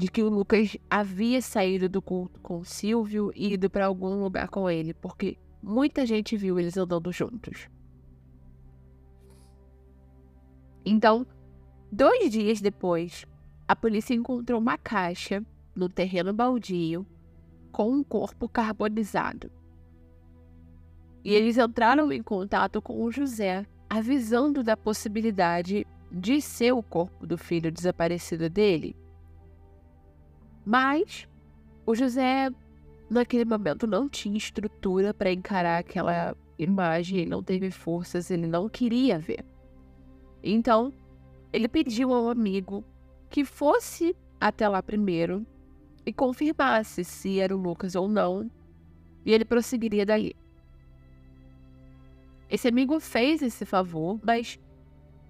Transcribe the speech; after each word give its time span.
de 0.00 0.08
que 0.10 0.22
o 0.22 0.30
Lucas 0.30 0.78
havia 0.88 1.42
saído 1.42 1.86
do 1.86 2.00
culto 2.00 2.40
com 2.40 2.60
o 2.60 2.64
Silvio 2.64 3.30
e 3.36 3.52
ido 3.52 3.68
para 3.68 3.84
algum 3.84 4.22
lugar 4.22 4.48
com 4.48 4.70
ele, 4.70 4.94
porque 4.94 5.36
muita 5.62 6.06
gente 6.06 6.38
viu 6.38 6.58
eles 6.58 6.74
andando 6.78 7.12
juntos. 7.12 7.68
Então, 10.86 11.26
dois 11.92 12.30
dias 12.30 12.62
depois, 12.62 13.26
a 13.68 13.76
polícia 13.76 14.14
encontrou 14.14 14.58
uma 14.58 14.78
caixa 14.78 15.44
no 15.76 15.86
terreno 15.86 16.32
baldio 16.32 17.06
com 17.70 17.92
um 17.92 18.02
corpo 18.02 18.48
carbonizado. 18.48 19.52
E 21.22 21.34
eles 21.34 21.58
entraram 21.58 22.10
em 22.10 22.22
contato 22.22 22.80
com 22.80 23.04
o 23.04 23.12
José, 23.12 23.66
avisando 23.86 24.62
da 24.62 24.78
possibilidade 24.78 25.86
de 26.10 26.40
ser 26.40 26.72
o 26.72 26.82
corpo 26.82 27.26
do 27.26 27.36
filho 27.36 27.70
desaparecido 27.70 28.48
dele. 28.48 28.96
Mas 30.64 31.26
o 31.86 31.94
José, 31.94 32.50
naquele 33.08 33.44
momento, 33.44 33.86
não 33.86 34.08
tinha 34.08 34.36
estrutura 34.36 35.12
para 35.12 35.32
encarar 35.32 35.78
aquela 35.78 36.36
imagem, 36.58 37.20
ele 37.20 37.30
não 37.30 37.42
teve 37.42 37.70
forças, 37.70 38.30
ele 38.30 38.46
não 38.46 38.68
queria 38.68 39.18
ver. 39.18 39.44
Então, 40.42 40.92
ele 41.52 41.68
pediu 41.68 42.12
ao 42.12 42.28
amigo 42.28 42.84
que 43.28 43.44
fosse 43.44 44.16
até 44.40 44.68
lá 44.68 44.82
primeiro 44.82 45.46
e 46.04 46.12
confirmasse 46.12 47.04
se 47.04 47.40
era 47.40 47.54
o 47.54 47.60
Lucas 47.60 47.94
ou 47.94 48.08
não, 48.08 48.50
e 49.24 49.32
ele 49.32 49.44
prosseguiria 49.44 50.06
dali. 50.06 50.34
Esse 52.48 52.68
amigo 52.68 52.98
fez 52.98 53.42
esse 53.42 53.64
favor, 53.64 54.18
mas 54.24 54.58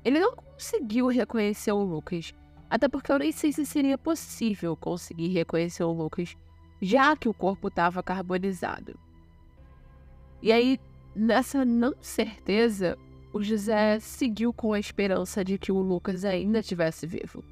ele 0.04 0.18
não 0.18 0.34
conseguiu 0.34 1.08
reconhecer 1.08 1.72
o 1.72 1.82
Lucas. 1.82 2.32
Até 2.70 2.88
porque 2.88 3.10
eu 3.10 3.18
nem 3.18 3.32
sei 3.32 3.52
se 3.52 3.66
seria 3.66 3.98
possível 3.98 4.76
conseguir 4.76 5.28
reconhecer 5.28 5.82
o 5.82 5.92
Lucas, 5.92 6.36
já 6.80 7.16
que 7.16 7.28
o 7.28 7.34
corpo 7.34 7.66
estava 7.66 8.00
carbonizado. 8.00 8.96
E 10.40 10.52
aí, 10.52 10.78
nessa 11.14 11.64
não 11.64 11.92
certeza, 12.00 12.96
o 13.32 13.42
José 13.42 13.98
seguiu 13.98 14.52
com 14.52 14.72
a 14.72 14.78
esperança 14.78 15.44
de 15.44 15.58
que 15.58 15.72
o 15.72 15.80
Lucas 15.80 16.24
ainda 16.24 16.60
estivesse 16.60 17.08
vivo. 17.08 17.44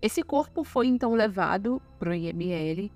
Esse 0.00 0.22
corpo 0.22 0.62
foi 0.62 0.86
então 0.86 1.14
levado 1.14 1.82
para 1.98 2.10
o 2.10 2.14
IML 2.14 2.92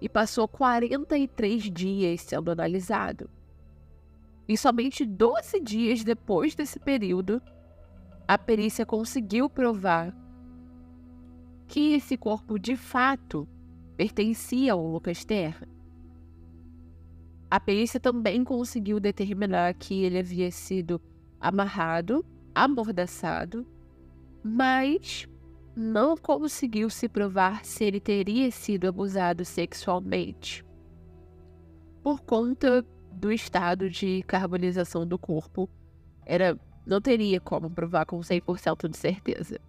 e 0.00 0.08
passou 0.08 0.46
43 0.46 1.62
dias 1.70 2.20
sendo 2.22 2.50
analisado. 2.50 3.30
E 4.46 4.56
somente 4.58 5.06
12 5.06 5.60
dias 5.60 6.04
depois 6.04 6.54
desse 6.54 6.78
período, 6.78 7.40
a 8.26 8.38
perícia 8.38 8.86
conseguiu 8.86 9.48
provar 9.50 10.14
que 11.66 11.94
esse 11.94 12.16
corpo 12.16 12.58
de 12.58 12.76
fato 12.76 13.48
pertencia 13.96 14.72
ao 14.72 14.86
Lucas 14.86 15.24
Terra. 15.24 15.68
A 17.50 17.60
perícia 17.60 18.00
também 18.00 18.42
conseguiu 18.42 18.98
determinar 18.98 19.74
que 19.74 20.02
ele 20.02 20.18
havia 20.18 20.50
sido 20.50 21.00
amarrado, 21.40 22.24
amordaçado, 22.54 23.66
mas 24.42 25.28
não 25.76 26.16
conseguiu 26.16 26.88
se 26.90 27.08
provar 27.08 27.64
se 27.64 27.84
ele 27.84 28.00
teria 28.00 28.50
sido 28.50 28.88
abusado 28.88 29.44
sexualmente. 29.44 30.64
Por 32.02 32.20
conta 32.22 32.84
do 33.12 33.32
estado 33.32 33.88
de 33.88 34.22
carbonização 34.24 35.06
do 35.06 35.18
corpo, 35.18 35.68
era 36.26 36.58
não 36.86 37.00
teria 37.00 37.40
como 37.40 37.70
provar 37.70 38.04
com 38.06 38.18
100% 38.20 38.88
de 38.88 38.96
certeza. 38.96 39.60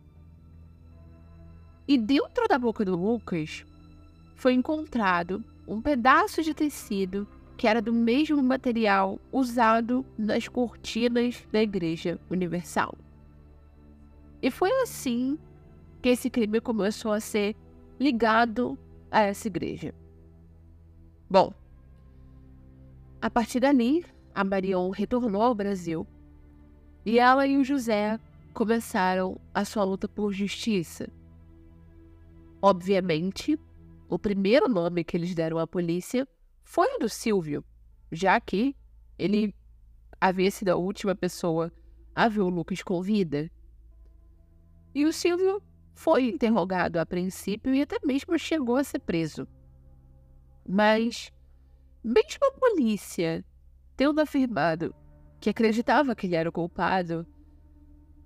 E 1.87 1.97
dentro 1.97 2.47
da 2.47 2.57
boca 2.57 2.83
do 2.83 2.95
Lucas 2.95 3.65
foi 4.35 4.53
encontrado 4.53 5.43
um 5.67 5.81
pedaço 5.81 6.41
de 6.41 6.53
tecido 6.53 7.27
que 7.57 7.67
era 7.67 7.81
do 7.81 7.93
mesmo 7.93 8.41
material 8.43 9.19
usado 9.31 10.05
nas 10.17 10.47
cortinas 10.47 11.41
da 11.51 11.61
Igreja 11.61 12.19
Universal. 12.29 12.95
E 14.41 14.51
foi 14.51 14.71
assim 14.81 15.39
que 16.01 16.09
esse 16.09 16.29
crime 16.29 16.59
começou 16.59 17.11
a 17.11 17.19
ser 17.19 17.55
ligado 17.99 18.77
a 19.09 19.21
essa 19.21 19.47
igreja. 19.47 19.93
Bom, 21.29 21.53
a 23.21 23.29
partir 23.29 23.59
dali, 23.59 24.05
a 24.33 24.43
Marion 24.43 24.89
retornou 24.89 25.41
ao 25.41 25.55
Brasil 25.55 26.05
e 27.05 27.19
ela 27.19 27.45
e 27.45 27.55
o 27.57 27.63
José 27.63 28.19
começaram 28.53 29.39
a 29.53 29.63
sua 29.63 29.83
luta 29.83 30.07
por 30.07 30.33
justiça. 30.33 31.07
Obviamente, 32.61 33.59
o 34.09 34.17
primeiro 34.17 34.67
nome 34.67 35.03
que 35.03 35.15
eles 35.15 35.35
deram 35.35 35.59
à 35.59 35.67
polícia 35.67 36.27
foi 36.63 36.95
o 36.95 36.99
do 36.99 37.07
Silvio, 37.07 37.63
já 38.11 38.39
que 38.39 38.75
ele 39.19 39.53
havia 40.19 40.49
sido 40.49 40.69
a 40.69 40.75
última 40.75 41.13
pessoa 41.13 41.71
a 42.15 42.27
ver 42.27 42.41
o 42.41 42.49
Lucas 42.49 42.81
com 42.81 43.01
vida. 43.01 43.51
E 44.95 45.05
o 45.05 45.13
Silvio 45.13 45.61
foi 45.93 46.29
interrogado 46.29 46.97
a 46.97 47.05
princípio 47.05 47.73
e 47.73 47.81
até 47.81 47.99
mesmo 48.03 48.39
chegou 48.39 48.77
a 48.77 48.83
ser 48.83 48.99
preso. 48.99 49.47
Mas, 50.67 51.31
mesmo 52.03 52.39
a 52.47 52.51
polícia 52.51 53.45
tendo 53.95 54.19
afirmado 54.19 54.95
que 55.45 55.49
acreditava 55.51 56.15
que 56.15 56.25
ele 56.25 56.35
era 56.35 56.49
o 56.49 56.51
culpado, 56.51 57.23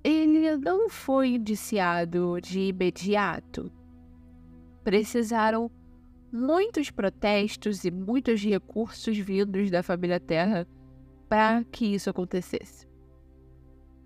ele 0.01 0.55
não 0.55 0.89
foi 0.89 1.31
indiciado 1.31 2.39
de 2.39 2.69
imediato. 2.69 3.69
Precisaram 4.85 5.69
muitos 6.31 6.89
protestos 6.89 7.83
e 7.83 7.91
muitos 7.91 8.41
recursos 8.41 9.17
vindos 9.17 9.69
da 9.69 9.83
família 9.83 10.17
Terra 10.17 10.65
para 11.27 11.61
que 11.65 11.93
isso 11.93 12.09
acontecesse. 12.09 12.87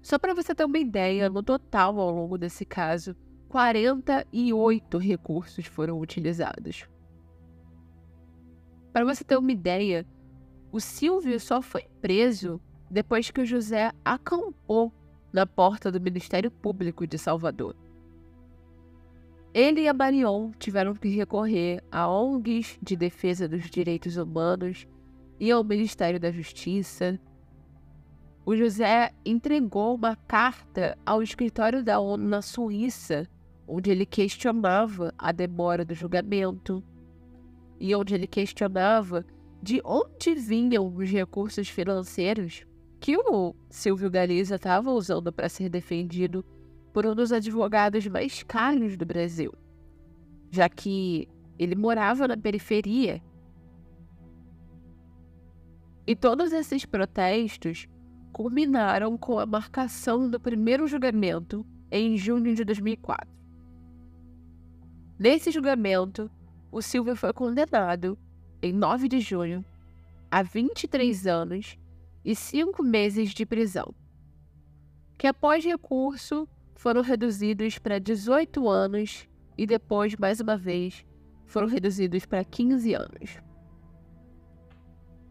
Só 0.02 0.18
para 0.18 0.34
você 0.34 0.56
ter 0.56 0.66
uma 0.66 0.80
ideia, 0.80 1.30
no 1.30 1.44
total 1.44 2.00
ao 2.00 2.10
longo 2.10 2.36
desse 2.36 2.66
caso, 2.66 3.16
48 3.48 4.98
recursos 4.98 5.68
foram 5.68 6.00
utilizados. 6.00 6.90
Para 8.92 9.06
você 9.06 9.24
ter 9.24 9.38
uma 9.38 9.52
ideia, 9.52 10.04
o 10.72 10.80
Silvio 10.80 11.40
só 11.40 11.62
foi 11.62 11.84
preso 12.02 12.60
depois 12.90 13.32
que 13.32 13.42
o 13.42 13.46
José 13.46 13.92
acampou 14.04 14.92
na 15.32 15.46
porta 15.46 15.92
do 15.92 16.00
Ministério 16.00 16.52
Público 16.52 17.08
de 17.08 17.18
Salvador. 17.18 17.76
Ele 19.54 19.82
e 19.82 19.88
a 19.88 19.94
Marion 19.94 20.52
tiveram 20.58 20.96
que 20.96 21.10
recorrer 21.10 21.84
a 21.92 22.08
ONGs 22.08 22.78
de 22.82 22.96
defesa 22.96 23.48
dos 23.48 23.70
direitos 23.70 24.18
humanos 24.18 24.88
e 25.40 25.52
ao 25.52 25.64
Ministério 25.64 26.20
da 26.20 26.32
Justiça. 26.32 27.20
O 28.46 28.56
José 28.56 29.12
entregou 29.26 29.96
uma 29.96 30.16
carta 30.16 30.98
ao 31.06 31.22
escritório 31.22 31.84
da 31.84 32.00
ONU 32.00 32.28
na 32.28 32.42
Suíça 32.42 33.28
onde 33.68 33.92
ele 33.92 34.06
questionava 34.06 35.14
a 35.18 35.32
demora 35.32 35.86
do 35.86 35.94
julgamento 35.94 36.84
e 37.80 37.96
onde 37.96 38.14
ele 38.14 38.28
questionava 38.28 39.26
de 39.62 39.82
onde 39.84 40.36
vinham 40.36 40.94
os 40.96 41.10
recursos 41.10 41.70
financeiros 41.70 42.66
que 43.04 43.18
o 43.18 43.54
Silvio 43.70 44.10
Galiza 44.10 44.56
estava 44.56 44.90
usando 44.90 45.30
para 45.30 45.50
ser 45.50 45.68
defendido 45.68 46.42
por 46.94 47.06
um 47.06 47.14
dos 47.14 47.34
advogados 47.34 48.08
mais 48.08 48.44
caros 48.44 48.96
do 48.96 49.06
Brasil, 49.06 49.54
já 50.50 50.70
que 50.70 51.28
ele 51.60 51.76
morava 51.76 52.30
na 52.30 52.38
periferia. 52.38 53.22
E 56.08 56.16
todos 56.16 56.54
esses 56.54 56.86
protestos 56.86 57.90
culminaram 58.32 59.18
com 59.18 59.38
a 59.38 59.46
marcação 59.46 60.30
do 60.30 60.40
primeiro 60.40 60.88
julgamento 60.88 61.66
em 61.92 62.16
junho 62.16 62.56
de 62.56 62.64
2004. 62.64 63.30
Nesse 65.20 65.52
julgamento, 65.52 66.32
o 66.72 66.82
Silvio 66.82 67.18
foi 67.18 67.34
condenado, 67.34 68.18
em 68.62 68.72
9 68.72 69.10
de 69.10 69.20
junho, 69.20 69.66
a 70.32 70.42
23 70.42 71.28
anos 71.28 71.78
e 72.24 72.36
5 72.36 72.82
meses 72.82 73.32
de 73.32 73.46
prisão, 73.46 73.94
que 75.18 75.28
após 75.28 75.64
recurso 75.64 76.48
foram 76.76 77.02
reduzidos 77.02 77.78
para 77.78 78.00
18 78.00 78.68
anos 78.68 79.28
e 79.58 79.66
depois, 79.66 80.16
mais 80.16 80.40
uma 80.40 80.58
vez, 80.58 81.06
foram 81.46 81.68
reduzidos 81.68 82.26
para 82.26 82.44
15 82.44 82.94
anos. 82.94 83.38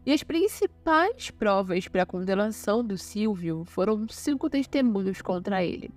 E 0.05 0.11
as 0.11 0.21
principais 0.21 1.31
provas 1.31 1.87
para 1.87 2.03
a 2.03 2.05
condenação 2.05 2.83
do 2.83 2.97
Silvio 2.97 3.63
foram 3.63 4.07
cinco 4.09 4.49
testemunhos 4.49 5.21
contra 5.21 5.63
ele. 5.63 5.91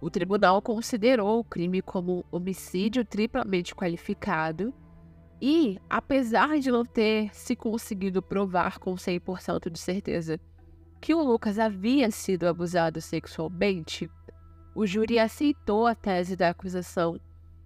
O 0.00 0.10
tribunal 0.10 0.60
considerou 0.60 1.40
o 1.40 1.44
crime 1.44 1.80
como 1.80 2.24
homicídio 2.30 3.04
triplamente 3.04 3.74
qualificado 3.74 4.72
e, 5.44 5.76
apesar 5.90 6.60
de 6.60 6.70
não 6.70 6.84
ter 6.84 7.34
se 7.34 7.56
conseguido 7.56 8.22
provar 8.22 8.78
com 8.78 8.94
100% 8.94 9.68
de 9.68 9.78
certeza 9.80 10.38
que 11.00 11.12
o 11.12 11.20
Lucas 11.20 11.58
havia 11.58 12.12
sido 12.12 12.46
abusado 12.46 13.00
sexualmente, 13.00 14.08
o 14.72 14.86
júri 14.86 15.18
aceitou 15.18 15.88
a 15.88 15.96
tese 15.96 16.36
da 16.36 16.50
acusação 16.50 17.18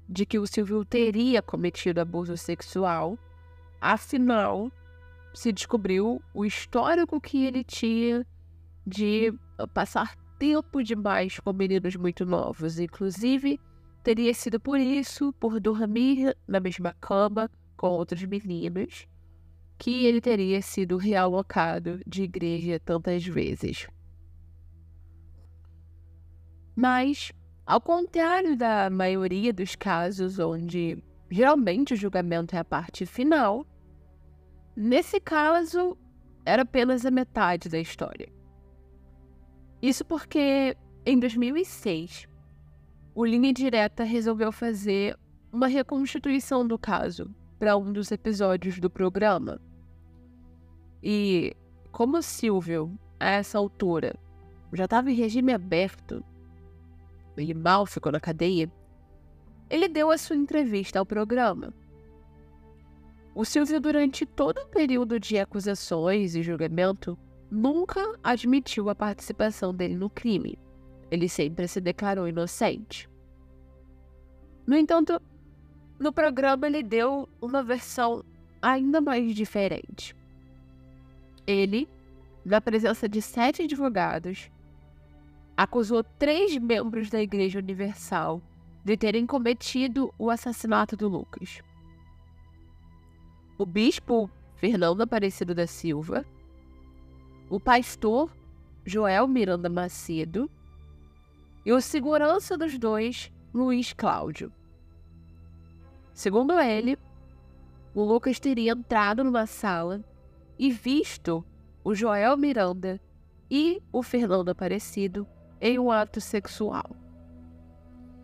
de 0.09 0.25
que 0.25 0.39
o 0.39 0.47
Silvio 0.47 0.87
teria 0.87 1.43
cometido 1.43 2.01
abuso 2.01 2.35
sexual, 2.39 3.19
afinal, 3.79 4.73
se 5.35 5.53
descobriu 5.53 6.23
o 6.33 6.47
histórico 6.47 7.21
que 7.21 7.45
ele 7.45 7.63
tinha 7.63 8.27
de 8.87 9.35
passar 9.75 10.17
tempo 10.39 10.83
demais 10.83 11.39
com 11.41 11.53
meninos 11.53 11.95
muito 11.95 12.25
novos. 12.25 12.79
Inclusive, 12.79 13.61
teria 14.03 14.33
sido 14.33 14.59
por 14.59 14.81
isso, 14.81 15.31
por 15.35 15.61
dormir 15.61 16.35
na 16.49 16.59
mesma 16.59 16.97
cama 16.99 17.51
com 17.77 17.89
outros 17.89 18.23
meninos, 18.25 19.07
que 19.79 20.07
ele 20.07 20.21
teria 20.21 20.63
sido 20.63 20.97
realocado 20.97 22.01
de 22.07 22.23
igreja 22.23 22.81
tantas 22.81 23.25
vezes. 23.25 23.87
Mas, 26.75 27.33
ao 27.65 27.81
contrário 27.81 28.57
da 28.57 28.89
maioria 28.91 29.53
dos 29.53 29.77
casos 29.77 30.39
onde 30.39 31.03
geralmente 31.31 31.95
o 31.95 31.97
julgamento 31.97 32.55
é 32.55 32.59
a 32.59 32.65
parte 32.65 33.05
final, 33.05 33.67
nesse 34.75 35.21
caso 35.21 35.97
era 36.45 36.63
apenas 36.63 37.05
a 37.05 37.11
metade 37.11 37.69
da 37.69 37.79
história. 37.79 38.29
Isso 39.83 40.05
porque, 40.05 40.77
em 41.05 41.19
2006, 41.19 42.27
o 43.15 43.25
Linha 43.25 43.53
Direta 43.53 44.05
resolveu 44.05 44.53
fazer 44.53 45.19
uma 45.53 45.67
reconstituição 45.67 46.67
do 46.67 46.79
caso 46.79 47.35
para 47.59 47.77
um 47.77 47.93
dos 47.93 48.11
episódios 48.11 48.79
do 48.79 48.91
programa. 48.91 49.61
E 51.03 51.57
como 51.93 52.23
Silvio, 52.23 52.99
a 53.19 53.31
essa 53.31 53.59
altura, 53.59 54.15
já 54.73 54.85
estava 54.85 55.11
em 55.11 55.15
regime 55.15 55.53
aberto, 55.53 56.25
ele 57.37 57.55
mal 57.55 57.87
ficou 57.87 58.13
na 58.13 58.21
cadeia, 58.21 58.71
ele 59.69 59.89
deu 59.89 60.11
a 60.11 60.19
sua 60.19 60.37
entrevista 60.37 60.99
ao 60.99 61.07
programa. 61.07 61.73
O 63.35 63.45
Silvio, 63.45 63.81
durante 63.81 64.25
todo 64.25 64.59
o 64.59 64.69
período 64.69 65.21
de 65.21 65.39
acusações 65.39 66.35
e 66.35 66.43
julgamento, 66.43 67.19
nunca 67.51 68.19
admitiu 68.23 68.89
a 68.89 68.95
participação 68.95 69.75
dele 69.75 69.95
no 69.95 70.09
crime. 70.09 70.59
Ele 71.11 71.29
sempre 71.29 71.69
se 71.69 71.81
declarou 71.81 72.27
inocente. 72.27 73.09
No 74.67 74.77
entanto, 74.77 75.21
no 75.99 76.13
programa 76.13 76.67
ele 76.67 76.83
deu 76.83 77.29
uma 77.41 77.63
versão 77.63 78.25
ainda 78.61 79.01
mais 79.01 79.35
diferente. 79.35 80.15
Ele, 81.47 81.89
na 82.45 82.61
presença 82.61 83.09
de 83.09 83.23
sete 83.23 83.63
advogados, 83.63 84.51
acusou 85.57 86.05
três 86.05 86.57
membros 86.59 87.09
da 87.09 87.21
Igreja 87.21 87.59
Universal 87.59 88.43
de 88.85 88.97
terem 88.97 89.27
cometido 89.27 90.13
o 90.19 90.31
assassinato 90.31 90.97
do 90.97 91.09
Lucas. 91.09 91.61
O 93.59 93.65
bispo 93.65 94.31
Fernando 94.57 95.01
Aparecido 95.01 95.55
da 95.55 95.67
Silva, 95.67 96.25
o 97.49 97.59
pastor 97.59 98.31
Joel 98.85 99.27
Miranda 99.27 99.69
Macedo 99.69 100.51
e 101.65 101.73
o 101.73 101.81
segurança 101.81 102.57
dos 102.57 102.79
dois, 102.79 103.33
Luiz 103.53 103.93
Cláudio. 103.93 104.53
Segundo 106.17 106.59
ele, 106.59 106.97
o 107.95 108.03
Lucas 108.03 108.41
teria 108.41 108.73
entrado 108.73 109.23
numa 109.23 109.45
sala 109.45 110.03
e 110.59 110.71
visto 110.71 111.45
o 111.85 111.95
Joel 111.95 112.39
Miranda 112.39 112.99
e 113.51 113.83
o 113.93 114.03
Fernando 114.03 114.49
Aparecido 114.49 115.29
em 115.61 115.79
um 115.79 115.91
ato 115.91 116.19
sexual. 116.19 116.97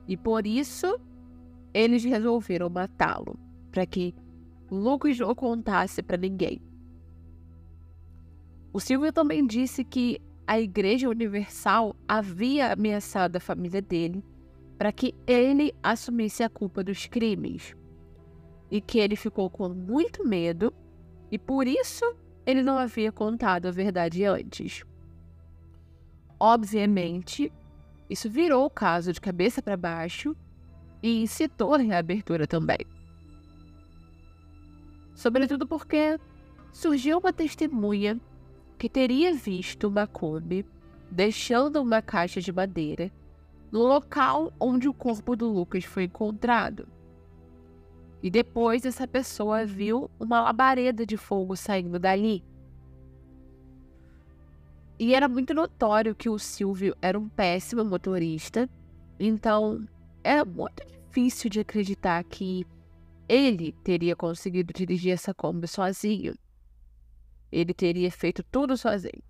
E 0.09 0.17
por 0.17 0.47
isso, 0.47 0.99
eles 1.75 2.03
resolveram 2.03 2.71
matá-lo, 2.71 3.39
para 3.71 3.85
que 3.85 4.15
Lucas 4.71 5.19
não 5.19 5.35
contasse 5.35 6.03
para 6.03 6.17
ninguém. 6.17 6.63
O 8.73 8.81
Silvio 8.81 9.13
também 9.13 9.47
disse 9.47 9.85
que 9.85 10.19
a 10.47 10.59
Igreja 10.59 11.11
Universal 11.11 11.95
havia 12.09 12.73
ameaçado 12.73 13.37
a 13.37 13.41
família 13.41 13.83
dele 13.83 14.25
para 14.79 14.91
que 14.91 15.15
ele 15.27 15.75
assumisse 15.83 16.43
a 16.43 16.49
culpa 16.49 16.83
dos 16.83 17.05
crimes 17.05 17.77
e 18.73 18.81
que 18.81 18.99
ele 18.99 19.17
ficou 19.17 19.51
com 19.51 19.69
muito 19.69 20.27
medo 20.27 20.73
e 21.31 21.39
por 21.39 21.67
isso 21.67 22.17
ele 22.47 22.63
não 22.63 22.79
havia 22.79 23.13
contado 23.13 23.67
a 23.67 23.71
verdade 23.71 24.25
antes. 24.25 24.83
Obviamente, 26.41 27.53
isso 28.09 28.31
virou 28.31 28.65
o 28.65 28.71
caso 28.71 29.13
de 29.13 29.21
cabeça 29.21 29.61
para 29.61 29.77
baixo 29.77 30.35
e 31.03 31.23
incitou 31.23 31.75
a 31.75 31.79
reabertura 31.79 32.47
também. 32.47 32.79
Sobretudo 35.15 35.67
porque 35.67 36.19
surgiu 36.73 37.19
uma 37.19 37.33
testemunha 37.33 38.19
que 38.79 38.89
teria 38.89 39.35
visto 39.35 39.91
Macomb 39.91 40.65
deixando 41.11 41.83
uma 41.83 42.01
caixa 42.01 42.41
de 42.41 42.51
madeira 42.51 43.13
no 43.71 43.81
local 43.81 44.51
onde 44.59 44.89
o 44.89 44.95
corpo 44.95 45.37
do 45.37 45.47
Lucas 45.47 45.85
foi 45.85 46.05
encontrado. 46.05 46.89
E 48.23 48.31
depois 48.31 48.85
essa 48.85 49.07
pessoa 49.07 49.67
viu 49.67 50.11
uma 50.21 50.41
labareda 50.41 51.05
de 51.05 51.17
fogo 51.17 51.57
saindo 51.57 51.99
dali. 51.99 52.45
E 54.99 55.15
era 55.15 55.29
muito 55.29 55.53
notório 55.53 56.15
que 56.15 56.29
o 56.29 56.39
Silvio 56.39 56.97
era 57.03 57.19
um 57.19 57.29
péssimo 57.29 57.85
motorista, 57.85 58.71
então 59.19 59.85
era 60.23 60.45
muito 60.45 60.87
difícil 60.87 61.51
de 61.51 61.61
acreditar 61.61 62.23
que 62.23 62.65
ele 63.29 63.73
teria 63.83 64.15
conseguido 64.15 64.73
dirigir 64.73 65.13
essa 65.13 65.35
Kombi 65.35 65.67
sozinho 65.67 66.35
ele 67.53 67.75
teria 67.75 68.11
feito 68.11 68.43
tudo 68.43 68.77
sozinho. 68.77 69.23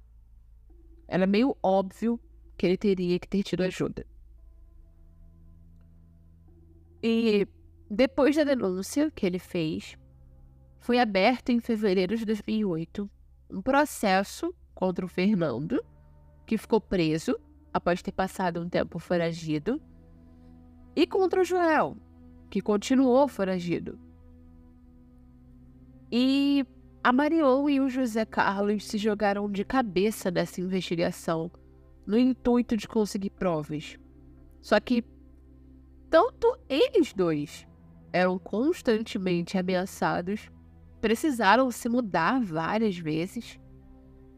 Era 1.09 1.27
meio 1.27 1.57
óbvio 1.61 2.19
que 2.57 2.65
ele 2.65 2.77
teria 2.77 3.19
que 3.19 3.29
ter 3.29 3.43
tido 3.43 3.65
ajuda. 3.65 4.07
E 7.03 7.47
depois 7.95 8.35
da 8.35 8.43
denúncia 8.43 9.11
que 9.11 9.27
ele 9.27 9.39
fez, 9.39 9.99
foi 10.81 10.99
aberto 10.99 11.51
em 11.51 11.61
fevereiro 11.61 12.17
de 12.17 12.25
2008 12.25 13.09
um 13.51 13.61
processo 13.61 14.55
contra 14.75 15.05
o 15.05 15.09
Fernando, 15.09 15.85
que 16.47 16.57
ficou 16.57 16.81
preso 16.81 17.39
após 17.71 18.01
ter 18.01 18.13
passado 18.13 18.63
um 18.63 18.69
tempo 18.69 18.99
foragido, 18.99 19.79
e 20.97 21.07
contra 21.07 21.43
o 21.43 21.45
Joel, 21.45 21.99
que 22.49 22.63
continuou 22.63 23.29
foragido. 23.29 23.99
E 26.11 26.65
a 27.05 27.13
Marion 27.13 27.69
e 27.69 27.79
o 27.79 27.91
José 27.91 28.25
Carlos 28.25 28.87
se 28.87 28.97
jogaram 28.97 29.51
de 29.51 29.67
cabeça 29.67 30.31
nessa 30.31 30.63
investigação, 30.63 31.51
no 32.07 32.17
intuito 32.17 32.75
de 32.75 32.89
conseguir 32.89 33.31
provas. 33.31 33.99
Só 34.63 34.81
que 34.81 35.05
tanto 36.09 36.59
eles 36.71 37.13
dois 37.13 37.71
eram 38.13 38.39
constantemente 38.39 39.57
ameaçados, 39.57 40.51
precisaram 41.01 41.71
se 41.71 41.89
mudar 41.89 42.41
várias 42.41 42.97
vezes, 42.97 43.59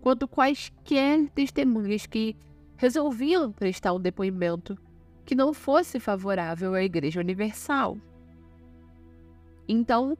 quanto 0.00 0.28
quaisquer 0.28 1.28
testemunhas 1.30 2.06
que 2.06 2.36
resolviam 2.76 3.50
prestar 3.50 3.92
um 3.92 4.00
depoimento 4.00 4.78
que 5.24 5.34
não 5.34 5.52
fosse 5.52 5.98
favorável 5.98 6.74
à 6.74 6.82
Igreja 6.82 7.20
Universal. 7.20 7.96
Então, 9.66 10.16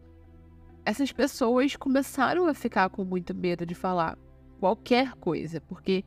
essas 0.85 1.13
pessoas 1.13 1.77
começaram 1.77 2.47
a 2.47 2.55
ficar 2.55 2.89
com 2.91 3.05
muito 3.05 3.35
medo 3.35 3.65
de 3.65 3.75
falar 3.75 4.19
qualquer 4.59 5.13
coisa, 5.15 5.61
porque 5.61 6.05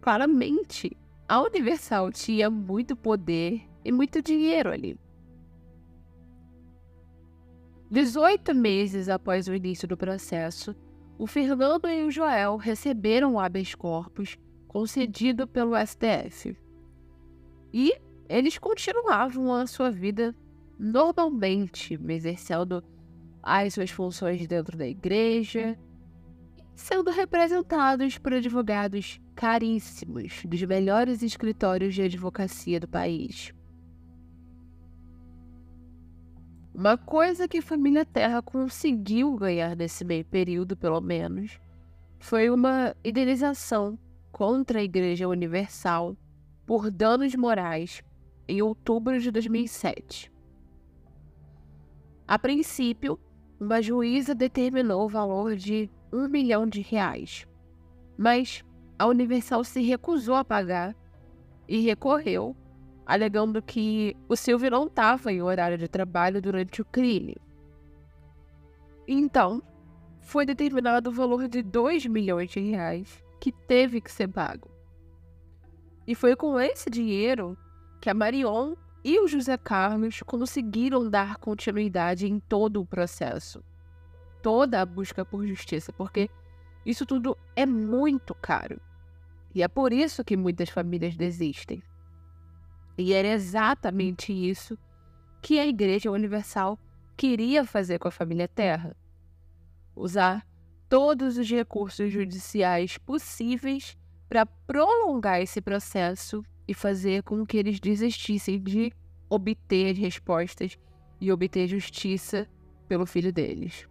claramente 0.00 0.96
a 1.28 1.40
Universal 1.42 2.12
tinha 2.12 2.48
muito 2.48 2.96
poder 2.96 3.62
e 3.84 3.92
muito 3.92 4.22
dinheiro 4.22 4.70
ali. 4.70 4.98
18 7.90 8.54
meses 8.54 9.08
após 9.08 9.48
o 9.48 9.54
início 9.54 9.88
do 9.88 9.96
processo, 9.96 10.76
o 11.18 11.26
Fernando 11.26 11.88
e 11.88 12.04
o 12.04 12.10
Joel 12.10 12.56
receberam 12.56 13.34
o 13.34 13.40
habeas 13.40 13.74
corpus 13.74 14.36
concedido 14.66 15.48
pelo 15.48 15.72
STF. 15.74 16.54
E 17.72 17.94
eles 18.28 18.58
continuavam 18.58 19.54
a 19.54 19.66
sua 19.66 19.90
vida 19.90 20.36
normalmente, 20.78 21.98
exercendo 22.08 22.84
as 23.42 23.72
suas 23.72 23.90
funções 23.90 24.46
dentro 24.46 24.76
da 24.76 24.86
igreja, 24.86 25.78
sendo 26.74 27.10
representados 27.10 28.18
por 28.18 28.34
advogados 28.34 29.18
caríssimos 29.34 30.42
dos 30.44 30.62
melhores 30.62 31.22
escritórios 31.22 31.94
de 31.94 32.02
advocacia 32.02 32.78
do 32.78 32.86
país. 32.86 33.52
Uma 36.78 36.96
coisa 36.96 37.48
que 37.48 37.58
a 37.58 37.62
família 37.62 38.06
Terra 38.06 38.40
conseguiu 38.40 39.34
ganhar 39.34 39.74
nesse 39.74 40.04
meio 40.04 40.24
período, 40.24 40.76
pelo 40.76 41.00
menos, 41.00 41.58
foi 42.20 42.50
uma 42.50 42.94
indenização 43.04 43.98
contra 44.30 44.78
a 44.78 44.84
Igreja 44.84 45.26
Universal 45.26 46.16
por 46.64 46.88
danos 46.88 47.34
morais 47.34 48.00
em 48.46 48.62
outubro 48.62 49.18
de 49.18 49.32
2007. 49.32 50.32
A 52.28 52.38
princípio, 52.38 53.18
uma 53.58 53.82
juíza 53.82 54.32
determinou 54.32 55.04
o 55.04 55.08
valor 55.08 55.56
de 55.56 55.90
um 56.12 56.28
milhão 56.28 56.64
de 56.64 56.80
reais, 56.80 57.44
mas 58.16 58.64
a 58.96 59.04
Universal 59.08 59.64
se 59.64 59.82
recusou 59.82 60.36
a 60.36 60.44
pagar 60.44 60.94
e 61.66 61.80
recorreu, 61.80 62.54
alegando 63.08 63.62
que 63.62 64.14
o 64.28 64.36
Silvio 64.36 64.70
não 64.70 64.86
estava 64.86 65.32
em 65.32 65.40
horário 65.40 65.78
de 65.78 65.88
trabalho 65.88 66.42
durante 66.42 66.82
o 66.82 66.84
crime. 66.84 67.38
Então, 69.08 69.62
foi 70.20 70.44
determinado 70.44 71.08
o 71.08 71.12
valor 71.12 71.48
de 71.48 71.62
2 71.62 72.04
milhões 72.04 72.50
de 72.50 72.60
reais 72.60 73.24
que 73.40 73.50
teve 73.50 74.02
que 74.02 74.12
ser 74.12 74.28
pago. 74.28 74.70
E 76.06 76.14
foi 76.14 76.36
com 76.36 76.60
esse 76.60 76.90
dinheiro 76.90 77.56
que 77.98 78.10
a 78.10 78.14
Marion 78.14 78.74
e 79.02 79.18
o 79.18 79.26
José 79.26 79.56
Carlos 79.56 80.20
conseguiram 80.26 81.08
dar 81.08 81.38
continuidade 81.38 82.26
em 82.26 82.38
todo 82.38 82.82
o 82.82 82.86
processo. 82.86 83.64
Toda 84.42 84.82
a 84.82 84.86
busca 84.86 85.24
por 85.24 85.46
justiça, 85.46 85.94
porque 85.94 86.28
isso 86.84 87.06
tudo 87.06 87.38
é 87.56 87.64
muito 87.64 88.34
caro. 88.34 88.78
E 89.54 89.62
é 89.62 89.68
por 89.68 89.94
isso 89.94 90.22
que 90.22 90.36
muitas 90.36 90.68
famílias 90.68 91.16
desistem. 91.16 91.82
E 92.98 93.12
era 93.14 93.28
exatamente 93.28 94.32
isso 94.32 94.76
que 95.40 95.60
a 95.60 95.66
Igreja 95.66 96.10
Universal 96.10 96.76
queria 97.16 97.64
fazer 97.64 98.00
com 98.00 98.08
a 98.08 98.10
família 98.10 98.48
Terra: 98.48 98.96
usar 99.94 100.44
todos 100.88 101.38
os 101.38 101.48
recursos 101.48 102.12
judiciais 102.12 102.98
possíveis 102.98 103.96
para 104.28 104.44
prolongar 104.44 105.40
esse 105.40 105.60
processo 105.60 106.44
e 106.66 106.74
fazer 106.74 107.22
com 107.22 107.46
que 107.46 107.56
eles 107.56 107.78
desistissem 107.78 108.60
de 108.60 108.92
obter 109.30 109.92
as 109.92 109.98
respostas 109.98 110.76
e 111.20 111.30
obter 111.30 111.68
justiça 111.68 112.48
pelo 112.88 113.06
filho 113.06 113.32
deles. 113.32 113.88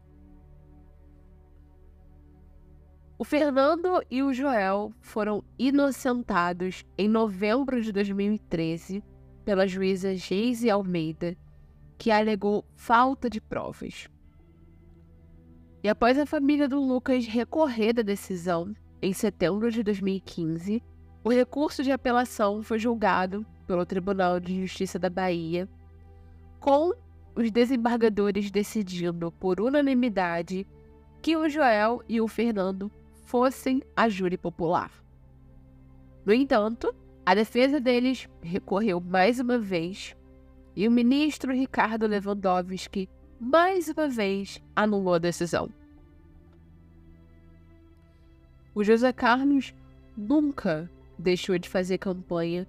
O 3.19 3.23
Fernando 3.23 3.99
e 4.11 4.21
o 4.21 4.31
Joel 4.31 4.93
foram 5.01 5.43
inocentados 5.57 6.85
em 6.95 7.09
novembro 7.09 7.81
de 7.81 7.91
2013 7.91 9.03
pela 9.43 9.65
juíza 9.65 10.13
Geise 10.15 10.69
Almeida, 10.69 11.35
que 11.97 12.11
alegou 12.11 12.63
falta 12.75 13.27
de 13.27 13.41
provas. 13.41 14.07
E 15.83 15.89
após 15.89 16.19
a 16.19 16.27
família 16.27 16.67
do 16.67 16.79
Lucas 16.79 17.25
recorrer 17.25 17.91
da 17.91 18.03
decisão, 18.03 18.75
em 19.01 19.13
setembro 19.13 19.71
de 19.71 19.81
2015, 19.81 20.83
o 21.23 21.31
recurso 21.31 21.81
de 21.81 21.91
apelação 21.91 22.61
foi 22.61 22.77
julgado 22.77 23.43
pelo 23.65 23.83
Tribunal 23.83 24.39
de 24.39 24.61
Justiça 24.61 24.99
da 24.99 25.09
Bahia, 25.09 25.67
com 26.59 26.93
os 27.35 27.49
desembargadores 27.49 28.51
decidindo 28.51 29.31
por 29.31 29.59
unanimidade 29.59 30.67
que 31.19 31.35
o 31.35 31.49
Joel 31.49 32.03
e 32.07 32.21
o 32.21 32.27
Fernando 32.27 32.91
fossem 33.27 33.83
a 33.93 34.07
júri 34.07 34.37
popular. 34.37 34.89
No 36.25 36.33
entanto, 36.33 36.95
a 37.25 37.35
defesa 37.35 37.79
deles 37.79 38.27
recorreu 38.41 39.01
mais 39.01 39.37
uma 39.37 39.59
vez 39.59 40.15
e 40.73 40.87
o 40.87 40.91
ministro 40.91 41.53
Ricardo 41.53 42.07
Lewandowski 42.07 43.09
mais 43.37 43.89
uma 43.89 44.07
vez 44.07 44.63
anulou 44.73 45.15
a 45.15 45.19
decisão. 45.19 45.69
O 48.73 48.81
José 48.81 49.11
Carlos 49.11 49.75
nunca 50.15 50.89
deixou 51.19 51.57
de 51.57 51.67
fazer 51.67 51.97
campanha 51.97 52.65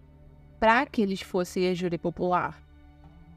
para 0.59 0.85
que 0.87 1.01
eles 1.01 1.21
fossem 1.21 1.69
a 1.69 1.75
júri 1.75 1.99
popular. 1.99 2.61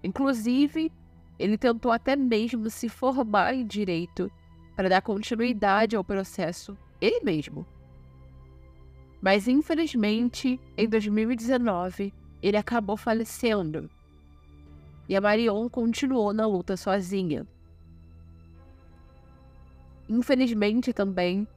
Inclusive, 0.03 0.91
ele 1.37 1.57
tentou 1.57 1.91
até 1.91 2.15
mesmo 2.15 2.67
se 2.71 2.89
formar 2.89 3.53
em 3.53 3.65
direito 3.65 4.31
para 4.75 4.89
dar 4.89 5.03
continuidade 5.03 5.95
ao 5.95 6.03
processo 6.03 6.75
ele 7.01 7.19
mesmo. 7.25 7.65
Mas 9.21 9.47
infelizmente, 9.47 10.59
em 10.77 10.87
2019, 10.87 12.13
ele 12.41 12.57
acabou 12.57 12.95
falecendo. 12.95 13.89
E 15.09 15.15
a 15.15 15.21
Marion 15.21 15.67
continuou 15.67 16.33
na 16.33 16.47
luta 16.47 16.77
sozinha. 16.77 17.45
Infelizmente 20.07 20.93
também, 20.93 21.47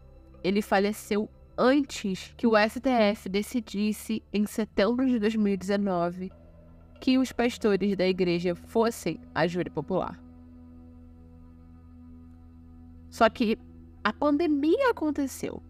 ele 0.42 0.60
faleceu 0.60 1.28
antes 1.56 2.34
que 2.36 2.46
o 2.46 2.52
STF 2.56 3.28
decidisse, 3.28 4.22
em 4.32 4.46
setembro 4.46 5.06
de 5.06 5.18
2019, 5.18 6.32
que 7.00 7.18
os 7.18 7.32
pastores 7.32 7.96
da 7.96 8.06
igreja 8.06 8.54
fossem 8.54 9.20
a 9.34 9.46
júri 9.46 9.70
popular. 9.70 10.20
Só 13.10 13.28
que 13.30 13.58
a 14.04 14.12
pandemia 14.12 14.90
aconteceu. 14.90 15.62